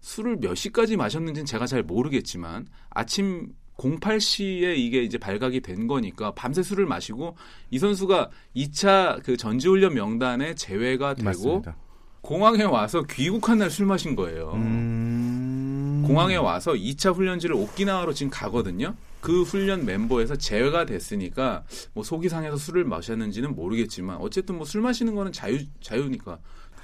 술을 0.00 0.36
몇 0.40 0.54
시까지 0.54 0.96
마셨는지는 0.96 1.44
제가 1.44 1.66
잘 1.66 1.82
모르겠지만 1.82 2.66
아침 2.90 3.48
08시에 3.78 4.76
이게 4.76 5.02
이제 5.02 5.16
발각이 5.18 5.60
된 5.60 5.86
거니까 5.86 6.32
밤새 6.32 6.62
술을 6.62 6.84
마시고 6.86 7.36
이 7.70 7.78
선수가 7.78 8.30
2차 8.56 9.22
그 9.24 9.36
전지훈련 9.36 9.94
명단에 9.94 10.54
제외가 10.54 11.14
되고 11.14 11.24
맞습니다. 11.28 11.76
공항에 12.20 12.64
와서 12.64 13.02
귀국한 13.08 13.58
날 13.58 13.70
술 13.70 13.86
마신 13.86 14.16
거예요. 14.16 14.52
음... 14.54 16.04
공항에 16.06 16.36
와서 16.36 16.72
2차 16.72 17.14
훈련지를 17.14 17.54
오키나와로 17.54 18.12
지금 18.14 18.30
가거든요. 18.30 18.94
그 19.20 19.42
훈련 19.42 19.84
멤버에서 19.84 20.36
제외가 20.36 20.84
됐으니까 20.86 21.64
뭐 21.92 22.02
속이 22.04 22.28
상해서 22.28 22.56
술을 22.56 22.84
마셨는지는 22.84 23.54
모르겠지만 23.54 24.16
어쨌든 24.18 24.56
뭐 24.56 24.64
술 24.64 24.80
마시는 24.80 25.14
거는 25.14 25.32
자유 25.32 25.58
자유니까 25.80 26.38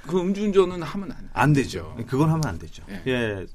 그 0.06 0.20
음주운전은 0.20 0.82
하면 0.82 1.12
안, 1.12 1.30
안 1.32 1.52
되죠. 1.52 1.96
그건 2.06 2.30
하면 2.30 2.44
안 2.46 2.58
되죠. 2.58 2.82
예. 2.90 3.02
예. 3.06 3.46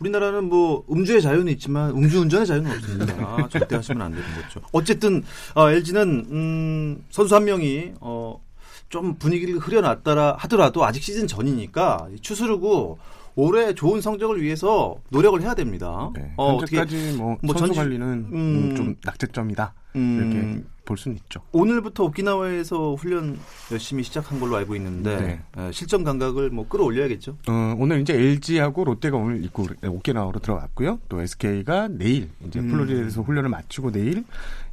우리나라는 0.00 0.44
뭐 0.44 0.84
음주의 0.90 1.22
자유는 1.22 1.52
있지만 1.52 1.90
음주운전의 1.90 2.46
자유는 2.46 2.70
없습니다. 2.70 3.14
아, 3.18 3.48
절대 3.48 3.76
하시면 3.76 4.02
안 4.02 4.12
되는 4.12 4.26
거죠. 4.34 4.60
어쨌든 4.72 5.22
어, 5.54 5.70
LG는 5.70 6.26
음, 6.30 7.04
선수 7.10 7.34
한 7.36 7.44
명이 7.44 7.92
어, 8.00 8.40
좀 8.88 9.14
분위기를 9.14 9.58
흐려놨더라 9.58 10.36
하더라도 10.40 10.84
아직 10.84 11.02
시즌 11.02 11.26
전이니까 11.26 12.08
추스르고 12.20 12.98
올해 13.34 13.74
좋은 13.74 14.00
성적을 14.00 14.42
위해서 14.42 14.96
노력을 15.08 15.40
해야 15.40 15.54
됩니다. 15.54 16.10
네, 16.14 16.32
어, 16.36 16.58
현재까지 16.58 17.14
뭐, 17.16 17.38
뭐 17.42 17.56
선수 17.56 17.74
관리는 17.74 18.06
음, 18.32 18.74
좀 18.76 18.94
낙제점이다. 19.02 19.74
음, 19.96 20.18
이렇게 20.18 20.71
볼 20.84 20.96
수는 20.96 21.16
있죠. 21.18 21.40
오늘부터 21.52 22.04
오키나와에서 22.04 22.94
훈련 22.94 23.38
열심히 23.70 24.02
시작한 24.02 24.40
걸로 24.40 24.56
알고 24.56 24.74
있는데 24.76 25.42
네. 25.56 25.72
실전 25.72 26.04
감각을 26.04 26.50
뭐 26.50 26.68
끌어올려야겠죠. 26.68 27.38
어, 27.48 27.74
오늘 27.78 28.00
이제 28.00 28.14
LG하고 28.14 28.84
롯데가 28.84 29.16
오늘 29.16 29.44
입고 29.44 29.66
오키나와로 29.86 30.40
들어갔고요. 30.40 30.98
또 31.08 31.20
SK가 31.20 31.88
내일 31.88 32.30
이제 32.46 32.60
음. 32.60 32.68
플로리다에서 32.68 33.22
훈련을 33.22 33.48
마치고 33.48 33.92
내일 33.92 34.24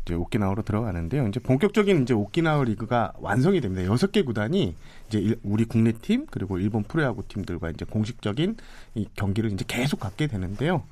이제 0.05 0.15
오키나와로 0.15 0.63
들어가는데요. 0.63 1.27
이제 1.27 1.39
본격적인 1.39 2.03
이제 2.03 2.13
오키나와 2.13 2.63
리그가 2.63 3.13
완성이 3.19 3.61
됩니다. 3.61 3.85
여섯 3.85 4.11
개 4.11 4.23
구단이 4.23 4.75
이제 5.07 5.35
우리 5.43 5.65
국내 5.65 5.91
팀 5.91 6.25
그리고 6.31 6.57
일본 6.57 6.83
프로야구 6.83 7.23
팀들과 7.27 7.69
이제 7.69 7.85
공식적인 7.85 8.57
이 8.95 9.07
경기를 9.15 9.51
이제 9.51 9.65
계속 9.67 9.99
갖게 9.99 10.27
되는데요. 10.27 10.83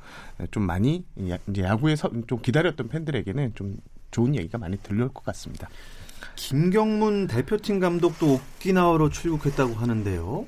좀 0.51 0.63
많이 0.63 1.03
이제 1.15 1.63
야구에서 1.63 2.11
좀 2.27 2.41
기다렸던 2.41 2.89
팬들에게는 2.89 3.53
좀 3.55 3.77
좋은 4.11 4.35
얘기가 4.35 4.57
많이 4.57 4.77
들려올 4.77 5.13
것 5.13 5.23
같습니다. 5.25 5.69
김경문 6.35 7.27
대표팀 7.27 7.79
감독도 7.79 8.33
오키나와로 8.33 9.09
출국했다고 9.09 9.73
하는데요. 9.73 10.45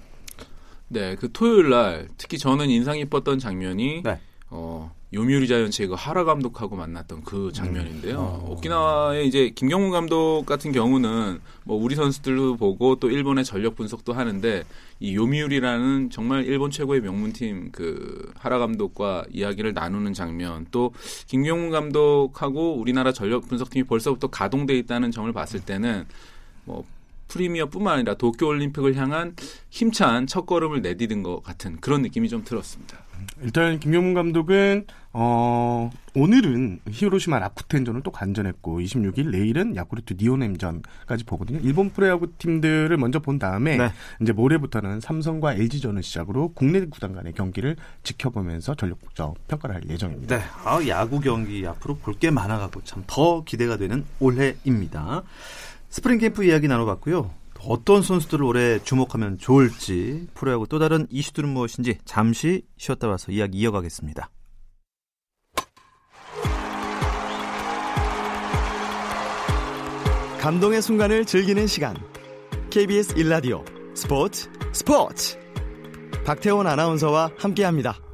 네, 0.87 1.15
그 1.15 1.31
토요일 1.31 1.69
날 1.69 2.07
특히 2.17 2.37
저는 2.37 2.69
인상 2.69 2.97
깊었던 2.97 3.39
장면이 3.39 4.03
네. 4.03 4.19
어, 4.49 4.93
요미우리 5.11 5.47
자이언츠의 5.47 5.89
그 5.89 5.95
하라 5.97 6.23
감독하고 6.23 6.75
만났던 6.75 7.23
그 7.23 7.51
장면인데요. 7.51 8.17
음. 8.19 8.21
어. 8.21 8.47
오키나와의 8.51 9.27
이제 9.27 9.49
김경문 9.49 9.89
감독 9.89 10.43
같은 10.45 10.71
경우는 10.71 11.39
뭐 11.63 11.81
우리 11.81 11.95
선수들도 11.95 12.57
보고 12.57 12.95
또 12.97 13.09
일본의 13.09 13.43
전력 13.43 13.75
분석도 13.75 14.13
하는데 14.13 14.63
이 14.99 15.15
요미우리라는 15.15 16.11
정말 16.11 16.45
일본 16.45 16.69
최고의 16.69 17.01
명문팀 17.01 17.71
그 17.71 18.31
하라 18.37 18.59
감독과 18.59 19.25
이야기를 19.31 19.73
나누는 19.73 20.13
장면 20.13 20.67
또 20.69 20.93
김경문 21.27 21.71
감독하고 21.71 22.75
우리나라 22.75 23.11
전력 23.11 23.47
분석팀이 23.47 23.85
벌써부터 23.85 24.27
가동돼 24.27 24.77
있다는 24.77 25.09
점을 25.09 25.31
봤을 25.33 25.59
때는 25.59 26.05
뭐 26.65 26.85
프리미어뿐만 27.29 27.93
아니라 27.95 28.15
도쿄 28.15 28.47
올림픽을 28.47 28.95
향한 28.97 29.35
힘찬 29.69 30.27
첫걸음을 30.27 30.81
내디딘 30.81 31.23
것 31.23 31.41
같은 31.43 31.77
그런 31.79 32.01
느낌이 32.01 32.27
좀 32.27 32.43
들었습니다. 32.43 32.97
일단 33.41 33.79
김경문 33.79 34.13
감독은 34.13 34.85
어, 35.11 35.89
오늘은 36.15 36.79
히로시마 36.89 37.39
라쿠텐전을 37.39 38.01
또 38.03 38.11
간전했고 38.11 38.79
26일 38.79 39.29
내일은 39.31 39.75
야쿠르트 39.75 40.15
니오넴전까지 40.19 41.25
보거든요. 41.25 41.59
일본 41.61 41.89
프로야구 41.89 42.27
팀들을 42.37 42.95
먼저 42.97 43.19
본 43.19 43.37
다음에 43.39 43.75
네. 43.77 43.91
이제 44.21 44.31
모레부터는 44.31 45.01
삼성과 45.01 45.53
LG전을 45.53 46.01
시작으로 46.03 46.53
국내 46.53 46.85
구단 46.85 47.13
간의 47.13 47.33
경기를 47.33 47.75
지켜보면서 48.03 48.75
전력 48.75 48.99
평가를 49.47 49.75
할 49.75 49.89
예정입니다. 49.89 50.37
네, 50.37 50.43
아, 50.63 50.79
야구 50.87 51.19
경기 51.19 51.65
앞으로 51.67 51.95
볼 51.97 52.13
게 52.19 52.31
많아가고 52.31 52.83
참 52.83 53.03
더 53.07 53.43
기대가 53.43 53.77
되는 53.77 54.05
올해입니다. 54.19 55.23
스프링 55.89 56.19
캠프 56.19 56.43
이야기 56.43 56.67
나눠봤고요. 56.67 57.31
어떤 57.61 58.01
선수들을 58.01 58.43
올해 58.43 58.79
주목하면 58.79 59.37
좋을지 59.37 60.27
프로야구 60.33 60.67
또 60.67 60.79
다른 60.79 61.07
이슈들은 61.09 61.49
무엇인지 61.49 61.97
잠시 62.05 62.63
쉬었다 62.77 63.07
와서 63.07 63.31
이야기 63.31 63.57
이어가겠습니다. 63.57 64.29
감동의 70.39 70.81
순간을 70.81 71.25
즐기는 71.25 71.67
시간. 71.67 71.97
KBS 72.69 73.15
일라디오 73.17 73.65
스포츠 73.93 74.49
스포츠. 74.71 75.37
박태원 76.23 76.65
아나운서와 76.67 77.31
함께합니다. 77.37 78.08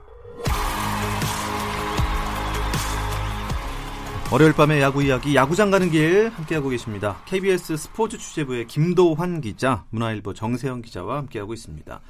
월요일 4.32 4.54
밤의 4.54 4.82
야구 4.82 5.04
이야기 5.04 5.36
야구장 5.36 5.70
가는 5.70 5.90
길 5.90 6.30
함께하고 6.30 6.70
계십니다. 6.70 7.22
KBS 7.26 7.78
스포츠 7.78 8.18
취재부의 8.18 8.66
김도환 8.68 9.40
기자, 9.40 9.86
문화일보 9.92 10.34
정세영 10.34 10.82
기자와 10.82 11.18
함께하고 11.18 11.54
있습니다. 11.54 12.02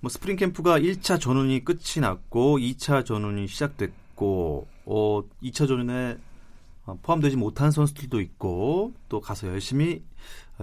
뭐 0.00 0.10
스프링 0.10 0.36
캠프가 0.36 0.80
1차 0.80 1.20
전운이 1.20 1.64
끝이 1.64 2.00
났고 2.00 2.58
2차 2.58 3.06
전운이 3.06 3.46
시작됐고 3.46 4.66
어 4.84 5.22
2차 5.42 5.68
전운에 5.68 6.16
포함되지 7.02 7.36
못한 7.36 7.70
선수들도 7.70 8.20
있고 8.20 8.92
또 9.08 9.20
가서 9.20 9.46
열심히 9.46 10.02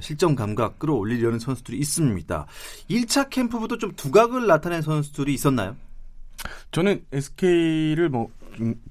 실전 0.01 0.35
감각 0.35 0.79
끌어올리려는 0.79 1.39
선수들이 1.39 1.77
있습니다. 1.77 2.45
1차 2.89 3.29
캠프부터 3.29 3.77
좀 3.77 3.93
두각을 3.95 4.47
나타낸 4.47 4.81
선수들이 4.81 5.33
있었나요? 5.33 5.77
저는 6.71 7.05
SK를 7.11 8.09
뭐 8.09 8.25
음, 8.25 8.38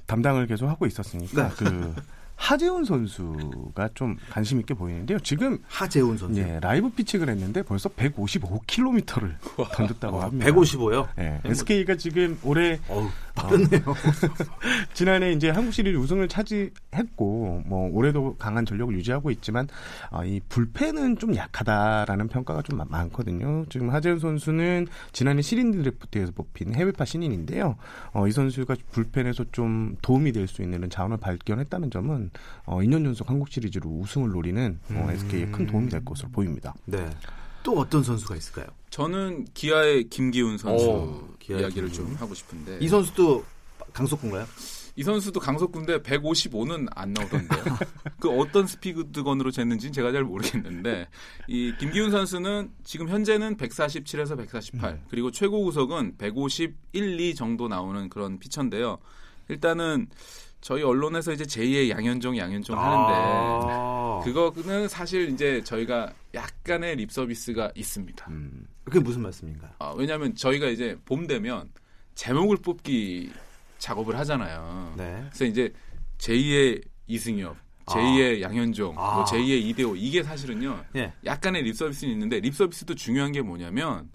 담당을 0.07 0.47
계속 0.47 0.69
하고 0.69 0.87
있었으니까 0.87 1.49
네. 1.49 1.55
그 1.57 1.95
하재훈 2.41 2.85
선수가 2.85 3.91
좀 3.95 4.17
관심 4.31 4.61
있게 4.61 4.73
보이는데요. 4.73 5.19
지금 5.21 5.59
하재훈 5.67 6.17
선수 6.17 6.41
예, 6.41 6.61
라이브 6.61 6.89
피칭을 6.89 7.29
했는데 7.29 7.63
벌써 7.63 7.89
155km를 7.91 9.35
던졌다고 9.75 10.21
합니다. 10.23 10.47
155요? 10.51 11.09
예, 11.19 11.41
SK가 11.45 11.97
지금 11.97 12.39
올해 12.45 12.79
어우, 12.89 13.09
빠르네요. 13.35 13.83
어, 13.87 13.95
지난해 14.95 15.33
이제 15.33 15.51
한국 15.51 15.73
시리즈 15.73 15.97
우승을 15.99 16.29
차지했고 16.29 17.63
뭐 17.67 17.91
올해도 17.93 18.37
강한 18.39 18.65
전력을 18.65 18.95
유지하고 18.95 19.31
있지만 19.33 19.67
어, 20.11 20.25
이 20.25 20.41
불펜은 20.49 21.19
좀 21.19 21.35
약하다라는 21.35 22.29
평가가 22.29 22.63
좀 22.63 22.81
많거든요. 22.89 23.65
지금 23.69 23.91
하재훈 23.91 24.21
선수는 24.21 24.87
지난해 25.13 25.43
시린 25.43 25.73
드래프트에서 25.73 26.33
뽑힌 26.33 26.75
해외파 26.75 27.05
신인인데요. 27.05 27.77
어, 28.13 28.29
이 28.29 28.33
선수가 28.33 28.77
불펜에서 28.93 29.45
좀 29.53 29.97
도움이 30.03 30.33
될 30.33 30.49
수 30.49 30.63
있는 30.63 30.89
자원을 30.89 31.19
발견했다는 31.19 31.91
점은 31.91 32.28
어, 32.65 32.79
2년 32.79 33.05
연속 33.05 33.29
한국 33.29 33.51
시리즈로 33.51 33.89
우승을 33.91 34.31
노리는 34.31 34.79
어, 34.91 35.07
음. 35.09 35.11
SK에 35.11 35.47
큰 35.47 35.67
도움이 35.67 35.89
될 35.89 36.05
것으로 36.05 36.29
보입니다. 36.31 36.75
네. 36.85 37.09
또 37.63 37.79
어떤 37.79 38.03
선수가 38.03 38.37
있을까요? 38.37 38.67
저는 38.91 39.47
기아의 39.55 40.09
김기훈 40.09 40.57
선수 40.57 40.89
오, 40.89 41.29
이야기를 41.49 41.93
좀 41.93 42.15
하고 42.15 42.35
싶은데 42.35 42.79
이 42.81 42.89
선수도 42.89 43.45
강속구인가요? 43.93 44.47
이 44.99 45.05
선수도 45.05 45.39
강속구인데 45.39 46.03
155는 46.03 46.89
안 46.91 47.13
나오던데요. 47.13 47.63
그 48.19 48.31
어떤 48.31 48.67
스피드건으로 48.67 49.53
쟀는지는 49.53 49.93
제가 49.93 50.11
잘 50.11 50.25
모르겠는데 50.25 51.07
이 51.47 51.73
김기훈 51.79 52.11
선수는 52.11 52.73
지금 52.83 53.09
현재는 53.09 53.57
147에서 53.59 54.37
148 54.37 54.91
음. 54.91 55.01
그리고 55.09 55.31
최고 55.31 55.63
구속은 55.63 56.17
151, 56.19 56.75
2 57.21 57.35
정도 57.37 57.69
나오는 57.69 58.09
그런 58.09 58.41
피처인데요. 58.41 58.99
일단은 59.49 60.09
저희 60.61 60.83
언론에서 60.83 61.33
이제 61.33 61.45
제2의 61.45 61.91
양현종 61.91 62.37
양현종 62.37 62.77
하는데 62.77 63.13
아~ 63.15 64.21
그거는 64.25 64.89
사실 64.89 65.31
이제 65.31 65.63
저희가 65.63 66.13
약간의 66.35 66.97
립 66.97 67.13
서비스가 67.13 67.71
있습니다. 67.75 68.27
음. 68.31 68.67
그게 68.85 68.99
무슨 69.01 69.23
말씀인가요? 69.23 69.71
아, 69.79 69.95
왜냐하면 69.97 70.35
저희가 70.35 70.69
이제 70.69 70.99
봄 71.05 71.27
되면 71.27 71.71
제목을 72.15 72.57
뽑기 72.59 73.31
작업을 73.79 74.19
하잖아요. 74.19 74.95
네. 74.97 75.25
그래서 75.29 75.45
이제 75.45 75.73
제2의 76.19 76.83
이승엽, 77.07 77.57
제2의 77.87 78.39
아. 78.39 78.41
양현종, 78.49 78.95
아. 78.99 79.15
뭐 79.15 79.25
제2의 79.25 79.63
이대호 79.63 79.95
이게 79.97 80.23
사실은요. 80.23 80.85
예. 80.97 81.13
약간의 81.25 81.63
립 81.63 81.77
서비스는 81.77 82.13
있는데 82.13 82.41
립 82.41 82.55
서비스도 82.55 82.95
중요한 82.95 83.33
게 83.33 83.41
뭐냐면 83.41 84.11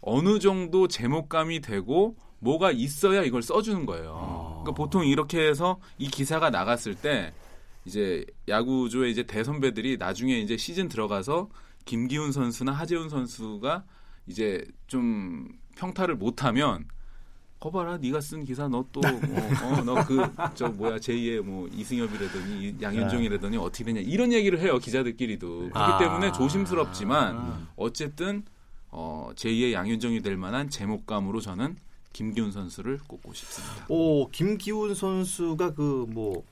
어느 0.00 0.38
정도 0.38 0.88
제목감이 0.88 1.60
되고 1.60 2.16
뭐가 2.40 2.70
있어야 2.70 3.22
이걸 3.22 3.42
써주는 3.42 3.86
거예요. 3.86 4.14
아. 4.20 4.48
그러니까 4.62 4.72
보통 4.72 5.06
이렇게 5.06 5.46
해서 5.46 5.80
이 5.98 6.08
기사가 6.08 6.50
나갔을 6.50 6.94
때 6.94 7.32
이제 7.84 8.24
야구조의 8.48 9.10
이제 9.10 9.22
대선배들이 9.22 9.96
나중에 9.96 10.38
이제 10.38 10.56
시즌 10.56 10.88
들어가서 10.88 11.48
김기훈 11.84 12.32
선수나 12.32 12.72
하재훈 12.72 13.08
선수가 13.08 13.84
이제 14.26 14.64
좀 14.86 15.48
평타를 15.76 16.16
못하면 16.16 16.86
거봐라 17.60 17.96
네가 17.96 18.20
쓴 18.20 18.44
기사 18.44 18.68
너또 18.68 19.00
어너그저 19.80 20.68
뭐야 20.68 20.96
제2의 20.98 21.42
뭐 21.42 21.66
이승엽이라더니 21.72 22.76
양현종이라더니 22.80 23.56
어떻게 23.56 23.84
되냐 23.84 24.00
이런 24.00 24.32
얘기를 24.32 24.60
해요 24.60 24.78
기자들끼리도 24.78 25.70
그렇기 25.70 25.72
아. 25.74 25.98
때문에 25.98 26.32
조심스럽지만 26.32 27.68
어쨌든 27.76 28.44
어 28.90 29.30
제2의 29.34 29.72
양현종이 29.72 30.20
될 30.20 30.36
만한 30.36 30.70
제목감으로 30.70 31.40
저는 31.40 31.76
김기훈 32.12 32.50
선수를 32.50 32.98
꼽고 33.06 33.32
싶습니다. 33.34 33.86
오, 33.88 34.28
김기훈 34.28 34.94
선수가 34.94 35.74
그뭐 35.74 36.44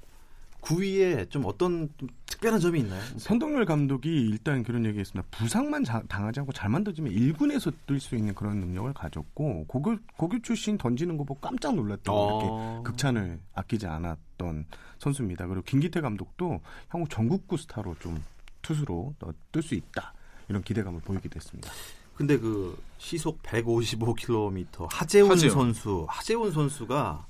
구위에 0.61 1.27
좀 1.27 1.45
어떤 1.47 1.89
좀 1.97 2.09
특별한 2.27 2.59
점이 2.61 2.81
있나요? 2.81 3.01
선동열 3.19 3.65
감독이 3.67 4.09
일단 4.09 4.63
그런 4.65 4.85
얘기했습니다. 4.85 5.27
부상만 5.31 5.85
자, 5.85 6.03
당하지 6.09 6.41
않고 6.41 6.53
잘 6.53 6.69
만들어지면 6.71 7.13
1군에서 7.13 7.73
뛸 7.87 8.01
수 8.01 8.17
있는 8.17 8.35
그런 8.35 8.59
능력을 8.59 8.93
가졌고 8.93 9.67
고교 9.69 9.97
고교 10.17 10.43
출신 10.43 10.77
던지는 10.77 11.17
거 11.17 11.25
보고 11.25 11.41
깜짝 11.41 11.75
놀랐던 11.77 12.15
어. 12.15 12.41
이렇게 12.81 12.91
극찬을 12.91 13.39
아끼지 13.55 13.87
않았던 13.87 14.67
선수입니다. 14.99 15.47
그리고 15.47 15.63
김기태 15.63 16.01
감독도 16.01 16.61
향후 16.89 17.07
전국구 17.09 17.57
스타로 17.59 17.95
좀 18.01 18.23
투수로 18.63 19.15
뜰 19.53 19.63
수 19.63 19.75
있다 19.77 20.13
이런 20.49 20.63
기대감을 20.63 21.01
보이게 21.03 21.29
됐습니다. 21.29 21.71
근데 22.17 22.39
그 22.39 22.77
시속 22.99 23.43
155km 23.43 24.89
하재훈 24.91 25.31
하재훈. 25.33 25.55
선수, 25.55 26.07
하재훈 26.09 26.51
선수가 26.51 27.27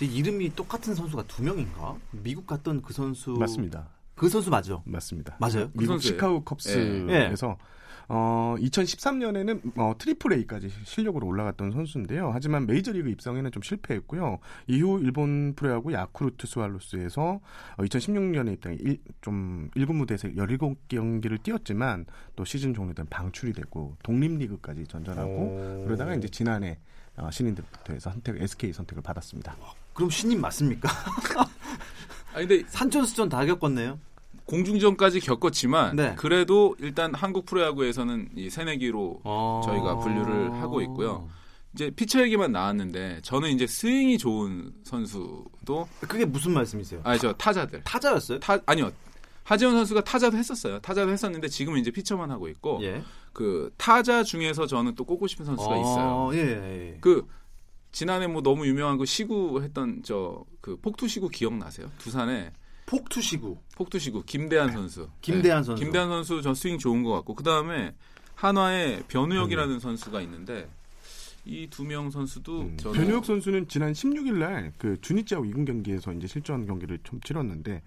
이름이 0.00 0.54
똑같은 0.54 0.94
선수가 0.94 1.24
두 1.24 1.42
명인가? 1.42 1.96
미국 2.10 2.46
갔던 2.46 2.82
그 2.82 2.92
선수 2.92 3.30
맞습니다. 3.30 3.88
그 4.14 4.28
선수 4.28 4.50
맞죠? 4.50 4.82
맞습니다. 4.84 5.36
맞아요. 5.40 5.70
미국 5.72 5.94
그 5.94 6.00
시카고 6.00 6.42
컵스에서 6.44 7.12
예. 7.12 7.34
어, 8.08 8.56
2013년에는 8.58 9.78
어, 9.78 9.94
트리플 9.98 10.32
A까지 10.32 10.70
실력으로 10.84 11.26
올라갔던 11.26 11.72
선수인데요. 11.72 12.30
하지만 12.32 12.66
메이저리그 12.66 13.10
입성에는 13.10 13.50
좀 13.52 13.62
실패했고요. 13.62 14.38
이후 14.66 14.98
일본 15.02 15.54
프로야구 15.54 15.92
야쿠르트 15.92 16.46
스왈로스에서 16.46 17.40
어, 17.76 17.82
2016년에 17.82 18.54
입당 18.54 18.76
일, 18.80 18.98
좀 19.20 19.70
1군 19.76 19.96
무대에서 19.96 20.28
17경기를 20.28 21.42
뛰었지만 21.42 22.06
또 22.34 22.44
시즌 22.44 22.72
종료된 22.72 23.06
방출이 23.10 23.52
됐고 23.52 23.96
독립리그까지 24.02 24.86
전전하고 24.86 25.30
오. 25.30 25.84
그러다가 25.84 26.14
이제 26.14 26.28
지난해 26.28 26.78
어, 27.16 27.30
신인 27.30 27.54
드래프트에서 27.54 28.10
선택 28.10 28.40
SK 28.40 28.72
선택을 28.72 29.02
받았습니다. 29.02 29.54
그럼 29.92 30.08
신인 30.08 30.40
맞습니까? 30.40 30.88
아 32.32 32.38
근데 32.38 32.62
산전수전 32.68 33.28
다 33.28 33.44
겪었네요. 33.44 33.98
공중전까지 34.48 35.20
겪었지만 35.20 35.94
네. 35.94 36.14
그래도 36.16 36.74
일단 36.80 37.14
한국 37.14 37.44
프로야구에서는 37.44 38.30
이 38.34 38.48
새내기로 38.50 39.20
아~ 39.24 39.60
저희가 39.64 39.98
분류를 39.98 40.54
하고 40.54 40.80
있고요. 40.80 41.28
이제 41.74 41.90
피처 41.90 42.22
얘기만 42.22 42.50
나왔는데 42.50 43.20
저는 43.22 43.50
이제 43.50 43.66
스윙이 43.66 44.16
좋은 44.16 44.72
선수도 44.84 45.86
그게 46.00 46.24
무슨 46.24 46.52
말씀이세요? 46.54 47.02
아니 47.04 47.18
저 47.20 47.32
타자들 47.34 47.82
타자였어요? 47.84 48.40
타 48.40 48.58
아니요 48.64 48.90
하지원 49.44 49.74
선수가 49.74 50.02
타자도 50.02 50.36
했었어요. 50.36 50.80
타자도 50.80 51.12
했었는데 51.12 51.48
지금은 51.48 51.78
이제 51.80 51.90
피처만 51.90 52.30
하고 52.30 52.48
있고 52.48 52.80
예. 52.82 53.02
그 53.34 53.70
타자 53.76 54.22
중에서 54.22 54.66
저는 54.66 54.94
또 54.94 55.04
꼽고 55.04 55.26
싶은 55.26 55.44
선수가 55.44 55.74
아~ 55.74 55.78
있어요. 55.78 56.30
예, 56.32 56.38
예. 56.94 56.98
그 57.02 57.26
지난해 57.92 58.26
뭐 58.26 58.42
너무 58.42 58.66
유명한 58.66 58.96
그 58.96 59.04
시구 59.04 59.60
했던 59.62 60.02
저 60.02 60.44
그 60.68 60.76
폭투 60.76 61.08
시구 61.08 61.30
기억나세요? 61.30 61.90
두산에 61.96 62.52
폭투시구. 62.88 63.58
폭투시구 63.76 64.22
김대한 64.24 64.72
선수. 64.72 65.08
김대한 65.20 65.62
네. 65.62 65.66
선수. 65.66 65.82
김대한 65.82 66.08
선수 66.08 66.40
전 66.42 66.54
스윙 66.54 66.78
좋은 66.78 67.02
것 67.02 67.12
같고 67.12 67.34
그 67.34 67.44
다음에 67.44 67.94
한화의 68.34 69.02
변우혁이라는 69.08 69.74
음. 69.74 69.78
선수가 69.78 70.20
있는데 70.22 70.68
이 71.44 71.66
두 71.70 71.84
명 71.84 72.10
선수도 72.10 72.62
음. 72.62 72.76
저는 72.78 72.98
변우혁 73.00 73.24
선수는 73.24 73.68
지난 73.68 73.92
16일 73.92 74.38
날 74.38 74.72
그 74.78 74.98
주니치하고 75.00 75.44
이군 75.46 75.64
경기에서 75.64 76.12
이제 76.12 76.26
실전 76.26 76.66
경기를 76.66 76.98
좀 77.04 77.20
치렀는데 77.20 77.82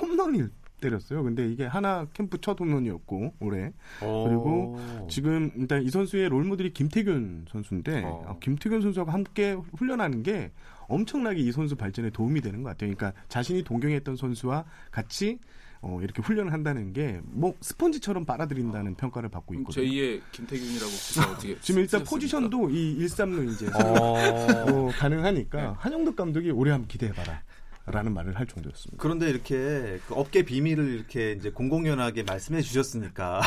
홈런을 0.00 0.50
때렸어요. 0.80 1.24
근데 1.24 1.46
이게 1.50 1.66
하나 1.66 2.06
캠프 2.14 2.40
첫 2.40 2.58
홈런이었고 2.60 3.34
올해 3.40 3.72
오. 4.02 4.24
그리고 4.24 5.06
지금 5.10 5.50
일단 5.56 5.82
이 5.82 5.90
선수의 5.90 6.28
롤모델이 6.28 6.72
김태균 6.72 7.46
선수인데 7.50 8.04
어. 8.04 8.24
어 8.28 8.38
김태균 8.40 8.80
선수하고 8.82 9.10
함께 9.10 9.56
훈련하는 9.76 10.22
게 10.22 10.52
엄청나게 10.88 11.40
이 11.40 11.52
선수 11.52 11.76
발전에 11.76 12.10
도움이 12.10 12.40
되는 12.40 12.62
것 12.62 12.70
같아요. 12.70 12.92
그러니까 12.94 13.20
자신이 13.28 13.62
동경했던 13.62 14.16
선수와 14.16 14.64
같이 14.90 15.38
어, 15.80 16.00
이렇게 16.02 16.22
훈련을 16.22 16.52
한다는 16.52 16.92
게 16.92 17.20
뭐 17.24 17.54
스펀지처럼 17.60 18.24
빨아들인다는 18.24 18.96
평가를 18.96 19.28
받고 19.28 19.54
있거든요. 19.54 19.84
제2의 19.84 20.20
김태균이라고 20.32 20.90
어떻게 21.32 21.60
지금 21.60 21.82
일단 21.82 22.02
포지션도 22.02 22.70
이 22.70 22.98
1삼루 22.98 23.52
이제 23.52 23.68
어... 23.74 24.90
가능하니까 24.98 25.60
네. 25.60 25.72
한영덕 25.78 26.16
감독이 26.16 26.50
올해 26.50 26.72
한번 26.72 26.88
기대해봐라. 26.88 27.42
라는 27.90 28.12
말을 28.12 28.36
할 28.36 28.46
정도였습니다. 28.46 29.00
그런데 29.00 29.30
이렇게 29.30 29.98
그 30.06 30.14
업계 30.14 30.42
비밀을 30.42 30.90
이렇게 30.90 31.32
이제 31.32 31.50
공공연하게 31.50 32.22
말씀해 32.24 32.60
주셨으니까 32.60 33.40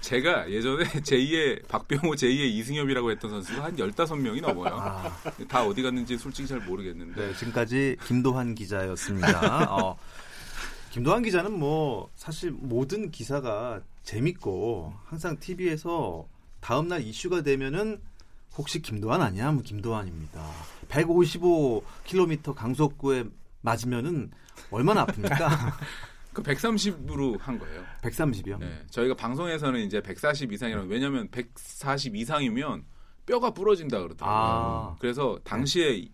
제가 0.00 0.50
예전에 0.50 0.84
제2의 1.02 1.66
박병호 1.68 2.14
제2의 2.14 2.50
이승엽이라고 2.50 3.10
했던 3.10 3.30
선수가 3.30 3.64
한 3.64 3.76
15명이 3.76 4.40
넘어요. 4.40 4.74
아. 4.74 5.18
다 5.48 5.64
어디 5.64 5.82
갔는지 5.82 6.16
솔직히 6.18 6.48
잘 6.48 6.60
모르겠는데. 6.60 7.28
네, 7.28 7.34
지금까지 7.36 7.96
김도환 8.06 8.54
기자였습니다. 8.54 9.66
어, 9.72 9.96
김도환 10.90 11.22
기자는 11.22 11.52
뭐 11.58 12.10
사실 12.14 12.50
모든 12.50 13.10
기사가 13.10 13.80
재밌고 14.02 14.94
항상 15.04 15.38
TV에서 15.38 16.26
다음 16.60 16.88
날 16.88 17.02
이슈가 17.02 17.42
되면은 17.42 18.00
혹시 18.56 18.82
김도환 18.82 19.22
아니야? 19.22 19.50
뭐 19.52 19.62
김도환입니다. 19.62 20.50
155km 20.88 22.54
강속구에 22.54 23.24
맞으면은 23.62 24.30
얼마나 24.70 25.06
아픕니까? 25.06 25.48
그 26.32 26.42
130으로 26.42 27.38
한 27.38 27.58
거예요. 27.58 27.84
130이요? 28.02 28.58
네. 28.58 28.82
저희가 28.90 29.14
방송에서는 29.14 29.80
이제 29.80 30.00
140 30.00 30.52
이상이라고 30.52 30.88
왜냐면 30.88 31.28
140 31.30 32.16
이상이면 32.16 32.84
뼈가 33.26 33.50
부러진다 33.50 33.98
그러더라고요. 34.00 34.34
아. 34.34 34.96
그래서 34.98 35.38
당시에 35.44 36.06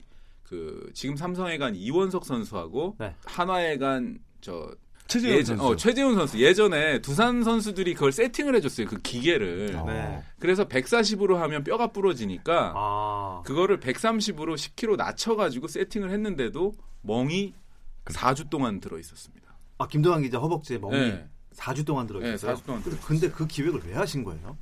그 0.42 0.90
지금 0.94 1.16
삼성에 1.16 1.58
간 1.58 1.74
이원석 1.74 2.24
선수하고 2.24 2.96
네. 2.98 3.14
한화에 3.24 3.78
간저 3.78 4.74
최재훈 5.06 5.36
예전, 5.36 5.56
선수. 5.56 5.72
어, 5.72 5.76
최재훈 5.76 6.14
선수. 6.16 6.38
예전에 6.38 7.00
두산 7.00 7.42
선수들이 7.42 7.94
그걸 7.94 8.12
세팅을 8.12 8.54
해줬어요. 8.56 8.86
그 8.88 9.00
기계를. 9.00 9.72
네. 9.86 10.22
그래서 10.38 10.68
140으로 10.68 11.36
하면 11.36 11.64
뼈가 11.64 11.86
부러지니까 11.88 12.72
아. 12.76 13.42
그거를 13.46 13.80
130으로 13.80 14.54
10kg 14.54 14.96
낮춰가지고 14.96 15.68
세팅을 15.68 16.10
했는데도 16.10 16.74
멍이 17.02 17.54
4주 18.04 18.50
동안 18.50 18.80
들어 18.80 18.98
있었습니다. 18.98 19.47
아 19.78 19.86
김도환 19.86 20.22
기자 20.22 20.38
허벅지에 20.38 20.78
멍이 20.78 20.96
네. 20.96 21.28
4주 21.54 21.84
동안 21.86 22.06
들어 22.06 22.20
있었어요. 22.20 22.54
네, 22.54 22.60
4주 22.60 22.66
동안. 22.66 22.82
근데, 22.82 22.98
근데 22.98 23.30
그 23.30 23.46
기획을 23.46 23.80
왜 23.86 23.94
하신 23.94 24.24
거예요? 24.24 24.56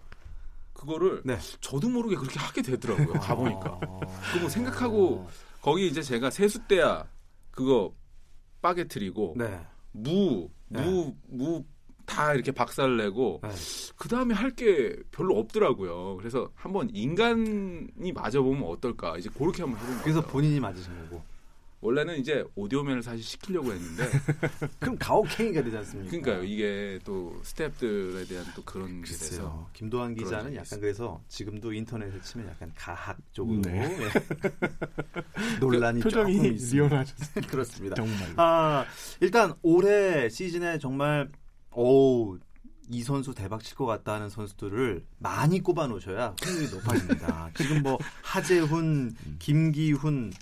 그거를 0.72 1.22
네. 1.24 1.38
저도 1.60 1.88
모르게 1.88 2.16
그렇게 2.16 2.38
하게 2.38 2.62
되더라고요. 2.62 3.14
가보니까. 3.14 3.80
아. 3.82 4.00
그거 4.32 4.48
생각하고 4.48 5.26
거기 5.62 5.88
이제 5.88 6.02
제가 6.02 6.30
세숫대야 6.30 7.04
그거 7.50 7.94
빠게트리고 8.60 9.34
네. 9.38 9.60
무, 9.92 10.48
무, 10.68 11.14
네. 11.14 11.14
무, 11.28 11.64
다 12.04 12.34
이렇게 12.34 12.52
박살 12.52 12.96
내고 12.98 13.40
네. 13.42 13.48
그 13.96 14.08
다음에 14.08 14.34
할 14.34 14.50
게 14.54 14.94
별로 15.10 15.38
없더라고요. 15.38 16.16
그래서 16.18 16.50
한번 16.54 16.88
인간이 16.94 18.12
맞아보면 18.14 18.62
어떨까 18.64 19.16
이제 19.18 19.28
그렇게 19.30 19.62
한번 19.62 19.78
해본 19.80 19.90
거예요. 19.90 20.02
그래서 20.04 20.20
본인이 20.22 20.60
맞으신 20.60 20.92
거고. 21.04 21.22
원래는 21.86 22.18
이제 22.18 22.44
오디오맨을 22.56 23.00
사실 23.02 23.22
시키려고 23.22 23.72
했는데 23.72 24.04
그럼 24.80 24.96
가혹행위가 24.98 25.62
되지 25.62 25.76
않습니까? 25.76 26.10
그러니까요. 26.10 26.42
이게 26.44 26.98
또 27.04 27.40
스탭들에 27.44 28.28
대한 28.28 28.44
또 28.56 28.62
그런 28.64 29.02
게 29.02 29.08
돼서 29.08 29.70
김도환 29.72 30.14
기자는 30.16 30.52
약간 30.54 30.62
있어요. 30.64 30.80
그래서 30.80 31.22
지금도 31.28 31.72
인터넷에 31.72 32.20
치면 32.20 32.48
약간 32.48 32.72
가학 32.74 33.16
쪽으로 33.32 33.62
네. 33.62 33.86
네. 33.86 34.10
논란이 35.60 36.00
표정이 36.00 36.38
리얼하셨습니다. 36.50 37.40
그렇습니다. 37.50 37.94
정말. 37.96 38.34
아 38.36 38.84
일단 39.20 39.54
올해 39.62 40.28
시즌에 40.28 40.78
정말 40.78 41.28
오. 41.72 42.36
이 42.88 43.02
선수 43.02 43.34
대박 43.34 43.64
칠 43.64 43.74
것 43.76 43.84
같다 43.84 44.14
하는 44.14 44.28
선수들을 44.28 45.04
많이 45.18 45.58
꼽아 45.60 45.88
놓으셔야 45.88 46.36
확률이 46.40 46.70
높아집니다. 46.70 47.50
지금 47.56 47.82
뭐 47.82 47.98
하재훈, 48.22 49.12
음. 49.26 49.36
김기훈, 49.40 50.32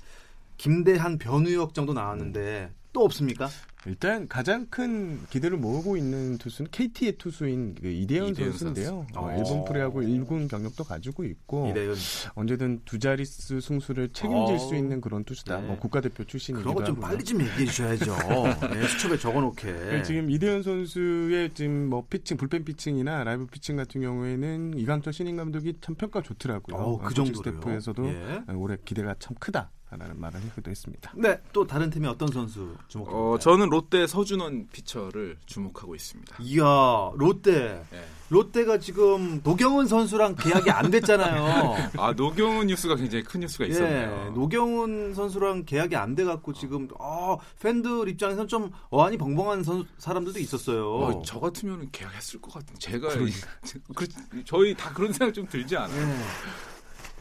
김대한 0.56 1.18
변우혁 1.18 1.74
정도 1.74 1.92
나왔는데 1.92 2.72
또 2.92 3.04
없습니까? 3.04 3.48
일단 3.86 4.28
가장 4.28 4.66
큰 4.70 5.20
기대를 5.30 5.58
모으고 5.58 5.96
있는 5.96 6.38
투수는 6.38 6.70
KT의 6.70 7.18
투수인 7.18 7.74
그 7.80 7.88
이대은, 7.88 8.28
이대은 8.28 8.52
선수인데요. 8.52 9.06
선수. 9.12 9.18
어, 9.18 9.34
일본 9.36 9.64
프로야구 9.64 10.00
1군 10.00 10.48
경력도 10.48 10.84
가지고 10.84 11.24
있고 11.24 11.68
이대은. 11.70 11.94
언제든 12.34 12.82
두 12.84 12.98
자릿수 12.98 13.60
승수를 13.60 14.10
책임질 14.10 14.54
어. 14.54 14.58
수 14.58 14.74
있는 14.74 15.00
그런 15.00 15.24
투수다. 15.24 15.60
네. 15.60 15.66
뭐 15.66 15.78
국가대표 15.78 16.24
출신이기도 16.24 16.70
하고. 16.70 16.80
그런 16.80 16.94
거 16.94 17.01
좀 17.01 17.08
빨리 17.10 17.24
좀 17.24 17.40
얘기해 17.40 17.66
주셔야죠. 17.66 18.16
네, 18.72 18.88
수첩에 18.88 19.18
적어놓게. 19.18 19.72
네, 19.72 20.02
지금 20.02 20.30
이대은 20.30 20.62
선수의 20.62 21.50
지금 21.54 21.88
뭐 21.88 22.06
피칭, 22.08 22.36
불펜 22.36 22.64
피칭이나 22.64 23.24
라이브 23.24 23.46
피칭 23.46 23.76
같은 23.76 24.00
경우에는 24.00 24.78
이강철 24.78 25.12
신인 25.12 25.36
감독이 25.36 25.74
참 25.80 25.94
평가 25.94 26.22
좋더라고요. 26.22 26.76
어, 26.76 26.98
그 26.98 27.14
정도 27.14 27.34
스태프에서도 27.42 28.06
예. 28.06 28.42
올해 28.54 28.76
기대가 28.84 29.14
참 29.18 29.34
크다. 29.38 29.70
라는 29.96 30.18
말을 30.18 30.40
하기도 30.50 30.70
했습니다. 30.70 31.12
네, 31.16 31.38
또 31.52 31.64
다른 31.66 31.88
팀이 31.88 32.06
어떤 32.08 32.26
선수 32.28 32.74
주목합니까? 32.88 33.30
어, 33.30 33.38
저는 33.38 33.68
롯데 33.74 34.06
서준원 34.06 34.68
피처를 34.72 35.36
주목하고 35.46 35.96
있습니다. 35.96 36.36
이야, 36.40 37.10
롯데. 37.16 37.84
네. 37.90 38.04
롯데가 38.28 38.78
지금 38.78 39.40
노경은 39.42 39.86
선수랑 39.88 40.36
계약이 40.36 40.70
안 40.70 40.90
됐잖아요. 40.92 41.76
아, 41.98 42.12
노경은 42.12 42.68
뉴스가 42.68 42.94
굉장히 42.94 43.24
큰 43.24 43.40
뉴스가 43.40 43.66
있었네요. 43.66 44.24
네, 44.26 44.30
노경은 44.30 45.14
선수랑 45.14 45.64
계약이 45.64 45.96
안 45.96 46.14
돼 46.14 46.22
갖고 46.22 46.52
지금 46.52 46.86
아, 47.00 47.36
팬들 47.60 48.08
입장에서는 48.08 48.46
좀 48.46 48.70
어안이 48.90 49.16
벙벙한 49.18 49.64
선, 49.64 49.84
사람들도 49.98 50.38
있었어요. 50.38 50.94
어, 50.94 51.22
저 51.24 51.40
같으면 51.40 51.88
계약했을 51.90 52.40
것 52.40 52.54
같은. 52.54 52.76
제가 52.78 53.08
그, 53.96 54.06
저희 54.44 54.74
다 54.76 54.92
그런 54.92 55.12
생각 55.12 55.34
좀 55.34 55.48
들지 55.48 55.76
않아요? 55.76 56.06
네. 56.06 56.22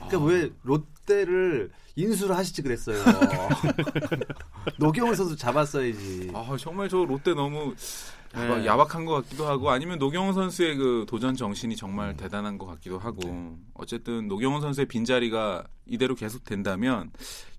그러니까 0.08 0.18
아. 0.20 0.22
왜 0.26 0.52
롯데를 0.62 1.72
인수를 1.96 2.36
하시지 2.36 2.62
그랬어요. 2.62 2.98
노경훈 4.78 5.16
선수 5.16 5.36
잡았어야지. 5.36 6.32
아 6.34 6.56
정말 6.60 6.90
저 6.90 7.06
롯데 7.06 7.34
너무 7.34 7.76
네. 8.36 8.66
야박한 8.66 9.06
것 9.06 9.14
같기도 9.14 9.46
하고 9.46 9.70
아니면 9.70 10.00
노경호 10.00 10.34
선수의 10.34 10.76
그 10.76 11.06
도전 11.08 11.36
정신이 11.36 11.76
정말 11.76 12.10
음. 12.10 12.18
대단한 12.18 12.58
것 12.58 12.66
같기도 12.66 12.98
하고 12.98 13.20
네. 13.24 13.56
어쨌든 13.76 14.28
노경호 14.28 14.60
선수의 14.60 14.88
빈자리가 14.88 15.66
이대로 15.86 16.16
계속 16.16 16.44
된다면 16.44 17.12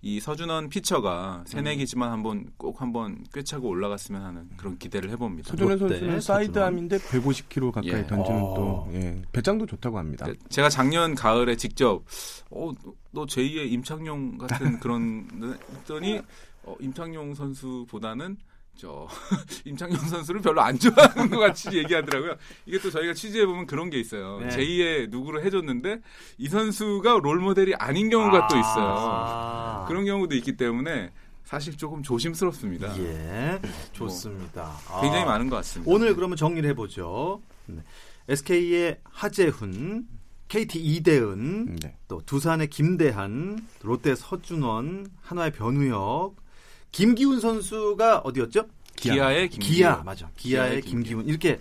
이 0.02 0.18
서준원 0.18 0.70
피처가 0.70 1.44
새내기지만 1.46 2.10
한번 2.10 2.46
꼭 2.56 2.80
한번 2.82 3.22
꿰차고 3.32 3.68
올라갔으면 3.68 4.22
하는 4.22 4.48
그런 4.56 4.76
기대를 4.78 5.10
해봅니다. 5.10 5.50
서준원 5.50 5.78
선수는 5.78 6.20
사이드암인데 6.20 6.98
150km 6.98 7.70
가까이 7.70 7.92
예. 7.92 8.06
던지는 8.06 8.42
오. 8.42 8.54
또 8.54 8.88
예. 8.94 9.22
배짱도 9.30 9.66
좋다고 9.66 9.98
합니다. 9.98 10.26
네, 10.26 10.34
제가 10.48 10.70
작년 10.70 11.14
가을에 11.14 11.54
직접 11.56 12.02
어, 12.50 12.72
너 13.12 13.26
제2의 13.26 13.70
임창용 13.70 14.23
같은 14.38 14.80
그런 14.80 15.58
했더니 15.76 16.20
어, 16.62 16.76
임창용 16.80 17.34
선수보다는 17.34 18.36
저 18.76 19.06
임창용 19.64 19.96
선수를 19.96 20.40
별로 20.40 20.60
안 20.60 20.78
좋아하는 20.78 21.30
것 21.30 21.38
같이 21.38 21.68
얘기하더라고요. 21.78 22.36
이게 22.66 22.78
또 22.80 22.90
저희가 22.90 23.14
취재해 23.14 23.46
보면 23.46 23.66
그런 23.66 23.88
게 23.88 24.00
있어요. 24.00 24.40
네. 24.40 24.48
제2의 24.48 25.10
누구를 25.10 25.44
해줬는데 25.44 26.00
이 26.38 26.48
선수가 26.48 27.20
롤 27.22 27.38
모델이 27.38 27.74
아닌 27.76 28.10
경우가 28.10 28.44
아~ 28.44 28.48
또 28.48 28.58
있어요. 28.58 28.94
아~ 28.98 29.84
그런 29.86 30.04
경우도 30.04 30.34
있기 30.36 30.56
때문에 30.56 31.12
사실 31.44 31.76
조금 31.76 32.02
조심스럽습니다. 32.02 32.98
예, 32.98 33.60
좋습니다. 33.92 34.72
뭐 34.88 35.00
굉장히 35.02 35.24
아~ 35.24 35.26
많은 35.26 35.48
것 35.48 35.56
같습니다. 35.56 35.92
오늘 35.92 36.14
그러면 36.16 36.36
정리를 36.36 36.68
해보죠. 36.70 37.42
네. 37.66 37.82
SK의 38.28 38.98
하재훈, 39.04 40.08
KT 40.54 40.78
이대은, 40.78 41.74
네. 41.82 41.96
또 42.06 42.22
두산의 42.24 42.68
김대한, 42.70 43.66
롯데 43.82 44.14
서준원, 44.14 45.10
한화의 45.20 45.50
변우혁, 45.50 46.36
김기훈 46.92 47.40
선수가 47.40 48.18
어디였죠? 48.20 48.68
기아 48.94 49.32
의 49.32 49.48
김기훈. 49.48 49.74
기아 49.74 50.02
맞아. 50.04 50.30
기아의, 50.36 50.70
기아의 50.70 50.82
김기훈. 50.82 51.24
김기훈. 51.24 51.28
이렇게 51.28 51.60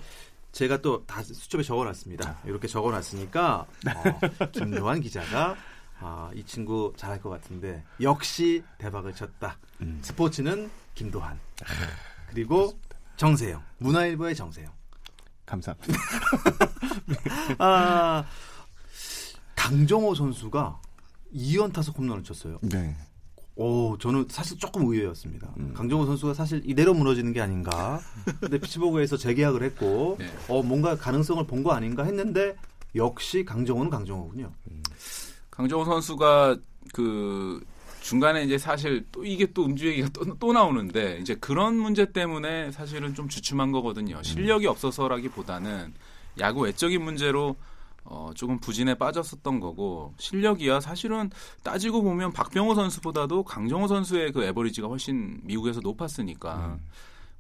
제가 0.51 0.79
또 0.84 1.03
다 1.08 1.23
수첩에 1.23 1.63
적어놨습니다. 1.63 2.41
이렇게 2.45 2.67
적어놨으니까 2.67 3.65
어, 3.95 4.47
김도환 4.51 5.01
기자가 5.01 5.56
아, 5.99 6.29
이 6.36 6.43
친구 6.43 6.93
잘할 6.95 7.19
것 7.19 7.32
같은데 7.32 7.84
역시 7.99 8.62
대박을 8.77 9.15
쳤다. 9.15 9.58
음. 9.82 9.97
스포츠는 10.03 10.69
김도환 10.93 11.39
그리고 12.29 12.77
정세영 13.17 13.63
문화일보의 13.79 14.36
정세영 14.36 14.71
감사합니다. 15.47 15.93
아, 17.58 18.23
강정호 19.67 20.13
선수가 20.15 20.82
2연 21.34 21.71
타석 21.71 21.97
홈런을 21.97 22.23
쳤어요. 22.23 22.60
네. 22.62 22.95
오, 23.56 23.97
저는 23.97 24.26
사실 24.30 24.58
조금 24.58 24.86
의외였습니다. 24.88 25.54
음. 25.58 25.73
강정호 25.73 26.06
선수가 26.06 26.34
사실 26.34 26.62
이대로 26.65 26.93
무너지는 26.93 27.32
게 27.32 27.39
아닌가. 27.39 27.99
근데 28.41 28.58
피치버그에서 28.58 29.15
재계약을 29.15 29.63
했고, 29.63 30.17
네. 30.19 30.30
어, 30.49 30.62
뭔가 30.63 30.97
가능성을 30.97 31.45
본 31.47 31.63
거 31.63 31.71
아닌가 31.71 32.04
했는데, 32.04 32.56
역시 32.95 33.45
강정호는 33.45 33.89
강정호군요. 33.89 34.52
음. 34.71 34.84
강정호 35.52 35.86
선수가 35.86 36.58
그, 36.93 37.63
중간에 38.02 38.43
이제 38.43 38.58
사실 38.58 39.06
또 39.13 39.23
이게 39.23 39.45
또 39.54 39.63
음주 39.65 39.88
얘기가 39.88 40.10
또, 40.10 40.38
또 40.39 40.52
나오는데, 40.52 41.19
이제 41.21 41.36
그런 41.36 41.76
문제 41.78 42.12
때문에 42.12 42.71
사실은 42.71 43.13
좀 43.15 43.30
주춤한 43.30 43.71
거거든요. 43.71 44.21
실력이 44.23 44.67
없어서라기보다는 44.67 45.93
야구 46.39 46.62
외적인 46.62 47.02
문제로 47.02 47.56
어, 48.06 48.32
조금 48.36 48.60
부진에 48.60 48.96
빠졌었던 48.96 49.60
거고 49.60 50.13
실력이야 50.18 50.80
사실은 50.80 51.30
따지고 51.63 52.02
보면 52.02 52.34
박병호 52.34 52.76
선수보다도 52.76 53.44
강정호 53.44 53.88
선수의 53.88 54.32
그 54.32 54.44
에버리지가 54.44 54.88
훨씬 54.88 55.39
미국에서 55.44 55.80
높았으니까 55.82 56.78
음. 56.78 56.80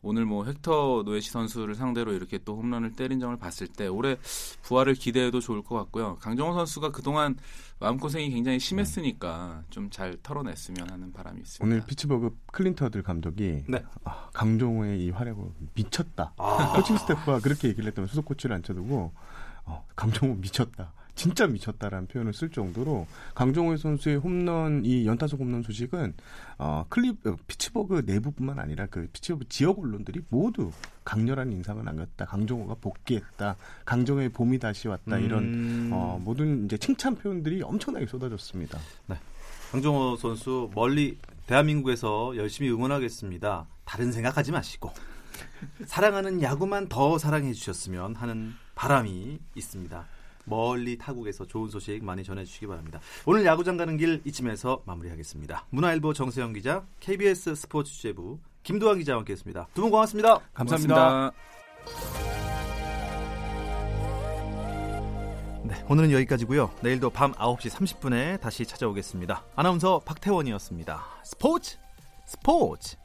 오늘 0.05 0.25
뭐 0.25 0.43
헥터 0.43 1.03
노예시 1.05 1.31
선수를 1.31 1.75
상대로 1.75 2.11
이렇게 2.11 2.37
또 2.37 2.57
홈런을 2.57 2.91
때린 2.91 3.21
점을 3.21 3.35
봤을 3.37 3.67
때 3.67 3.87
올해 3.87 4.17
부활을 4.63 4.95
기대해도 4.95 5.39
좋을 5.39 5.63
것 5.63 5.75
같고요. 5.77 6.17
강정호 6.17 6.53
선수가 6.53 6.91
그동안 6.91 7.37
마음고생이 7.79 8.29
굉장히 8.29 8.59
심했으니까 8.59 9.63
좀 9.69 9.89
잘 9.89 10.17
털어냈으면 10.23 10.89
하는 10.89 11.13
바람이 11.13 11.39
있습니다. 11.41 11.63
오늘 11.65 11.85
피츠버그 11.85 12.37
클린트 12.47 12.80
허들 12.80 13.03
감독이 13.03 13.63
네. 13.67 13.83
아, 14.03 14.27
강정호의 14.33 15.05
이 15.05 15.09
활약을 15.11 15.43
미쳤다. 15.73 16.33
아. 16.37 16.73
코칭 16.75 16.97
스태프가 16.97 17.39
그렇게 17.39 17.69
얘기를 17.69 17.87
했다면 17.87 18.07
수석 18.07 18.25
코치를 18.25 18.55
앉혀두고 18.57 19.13
어, 19.65 19.85
강정호 19.95 20.35
미쳤다. 20.35 20.93
진짜 21.15 21.45
미쳤다라는 21.45 22.07
표현을 22.07 22.33
쓸 22.33 22.49
정도로 22.49 23.05
강정호 23.35 23.77
선수의 23.77 24.17
홈런 24.17 24.83
이 24.83 25.05
연타석 25.05 25.39
홈런 25.39 25.61
소식은 25.61 26.13
어 26.57 26.85
클립 26.89 27.25
어, 27.27 27.37
피츠버그 27.47 28.03
내부뿐만 28.05 28.57
아니라 28.59 28.87
그 28.87 29.07
피츠버그 29.13 29.47
지역 29.47 29.79
언론들이 29.79 30.21
모두 30.29 30.71
강렬한 31.05 31.51
인상을 31.51 31.83
남겼다. 31.83 32.25
강정호가 32.25 32.75
복귀했다. 32.81 33.55
강정호의 33.85 34.29
봄이 34.29 34.57
다시 34.59 34.87
왔다. 34.87 35.17
이런 35.19 35.43
음... 35.43 35.89
어 35.93 36.19
모든 36.23 36.65
이제 36.65 36.77
칭찬 36.77 37.15
표현들이 37.15 37.61
엄청나게 37.61 38.07
쏟아졌습니다. 38.07 38.79
네. 39.07 39.17
강정호 39.71 40.17
선수 40.17 40.71
멀리 40.73 41.17
대한민국에서 41.45 42.35
열심히 42.37 42.71
응원하겠습니다. 42.71 43.67
다른 43.85 44.11
생각하지 44.11 44.51
마시고 44.51 44.91
사랑하는 45.85 46.41
야구만 46.41 46.87
더 46.87 47.17
사랑해 47.17 47.53
주셨으면 47.53 48.15
하는 48.15 48.53
바람이 48.75 49.39
있습니다. 49.55 50.05
멀리 50.45 50.97
타국에서 50.97 51.45
좋은 51.47 51.69
소식 51.69 52.03
많이 52.03 52.23
전해주시기 52.23 52.67
바랍니다. 52.67 52.99
오늘 53.25 53.45
야구장 53.45 53.77
가는 53.77 53.95
길 53.97 54.21
이쯤에서 54.25 54.83
마무리하겠습니다. 54.85 55.65
문화일보 55.69 56.13
정세영 56.13 56.53
기자, 56.53 56.83
KBS 56.99 57.55
스포츠 57.55 57.91
취재부 57.93 58.39
김도환 58.63 58.97
기자와 58.99 59.19
함께했습니다. 59.19 59.67
두 59.73 59.81
분 59.81 59.91
고맙습니다. 59.91 60.39
감사합니다. 60.53 61.31
고맙습니다. 61.85 62.43
네, 65.63 65.85
오늘은 65.89 66.11
여기까지고요. 66.11 66.71
내일도 66.81 67.09
밤 67.09 67.31
9시 67.33 67.69
30분에 67.69 68.41
다시 68.41 68.65
찾아오겠습니다. 68.65 69.45
아나운서 69.55 69.99
박태원이었습니다. 69.99 71.01
스포츠 71.23 71.77
스포츠 72.25 72.97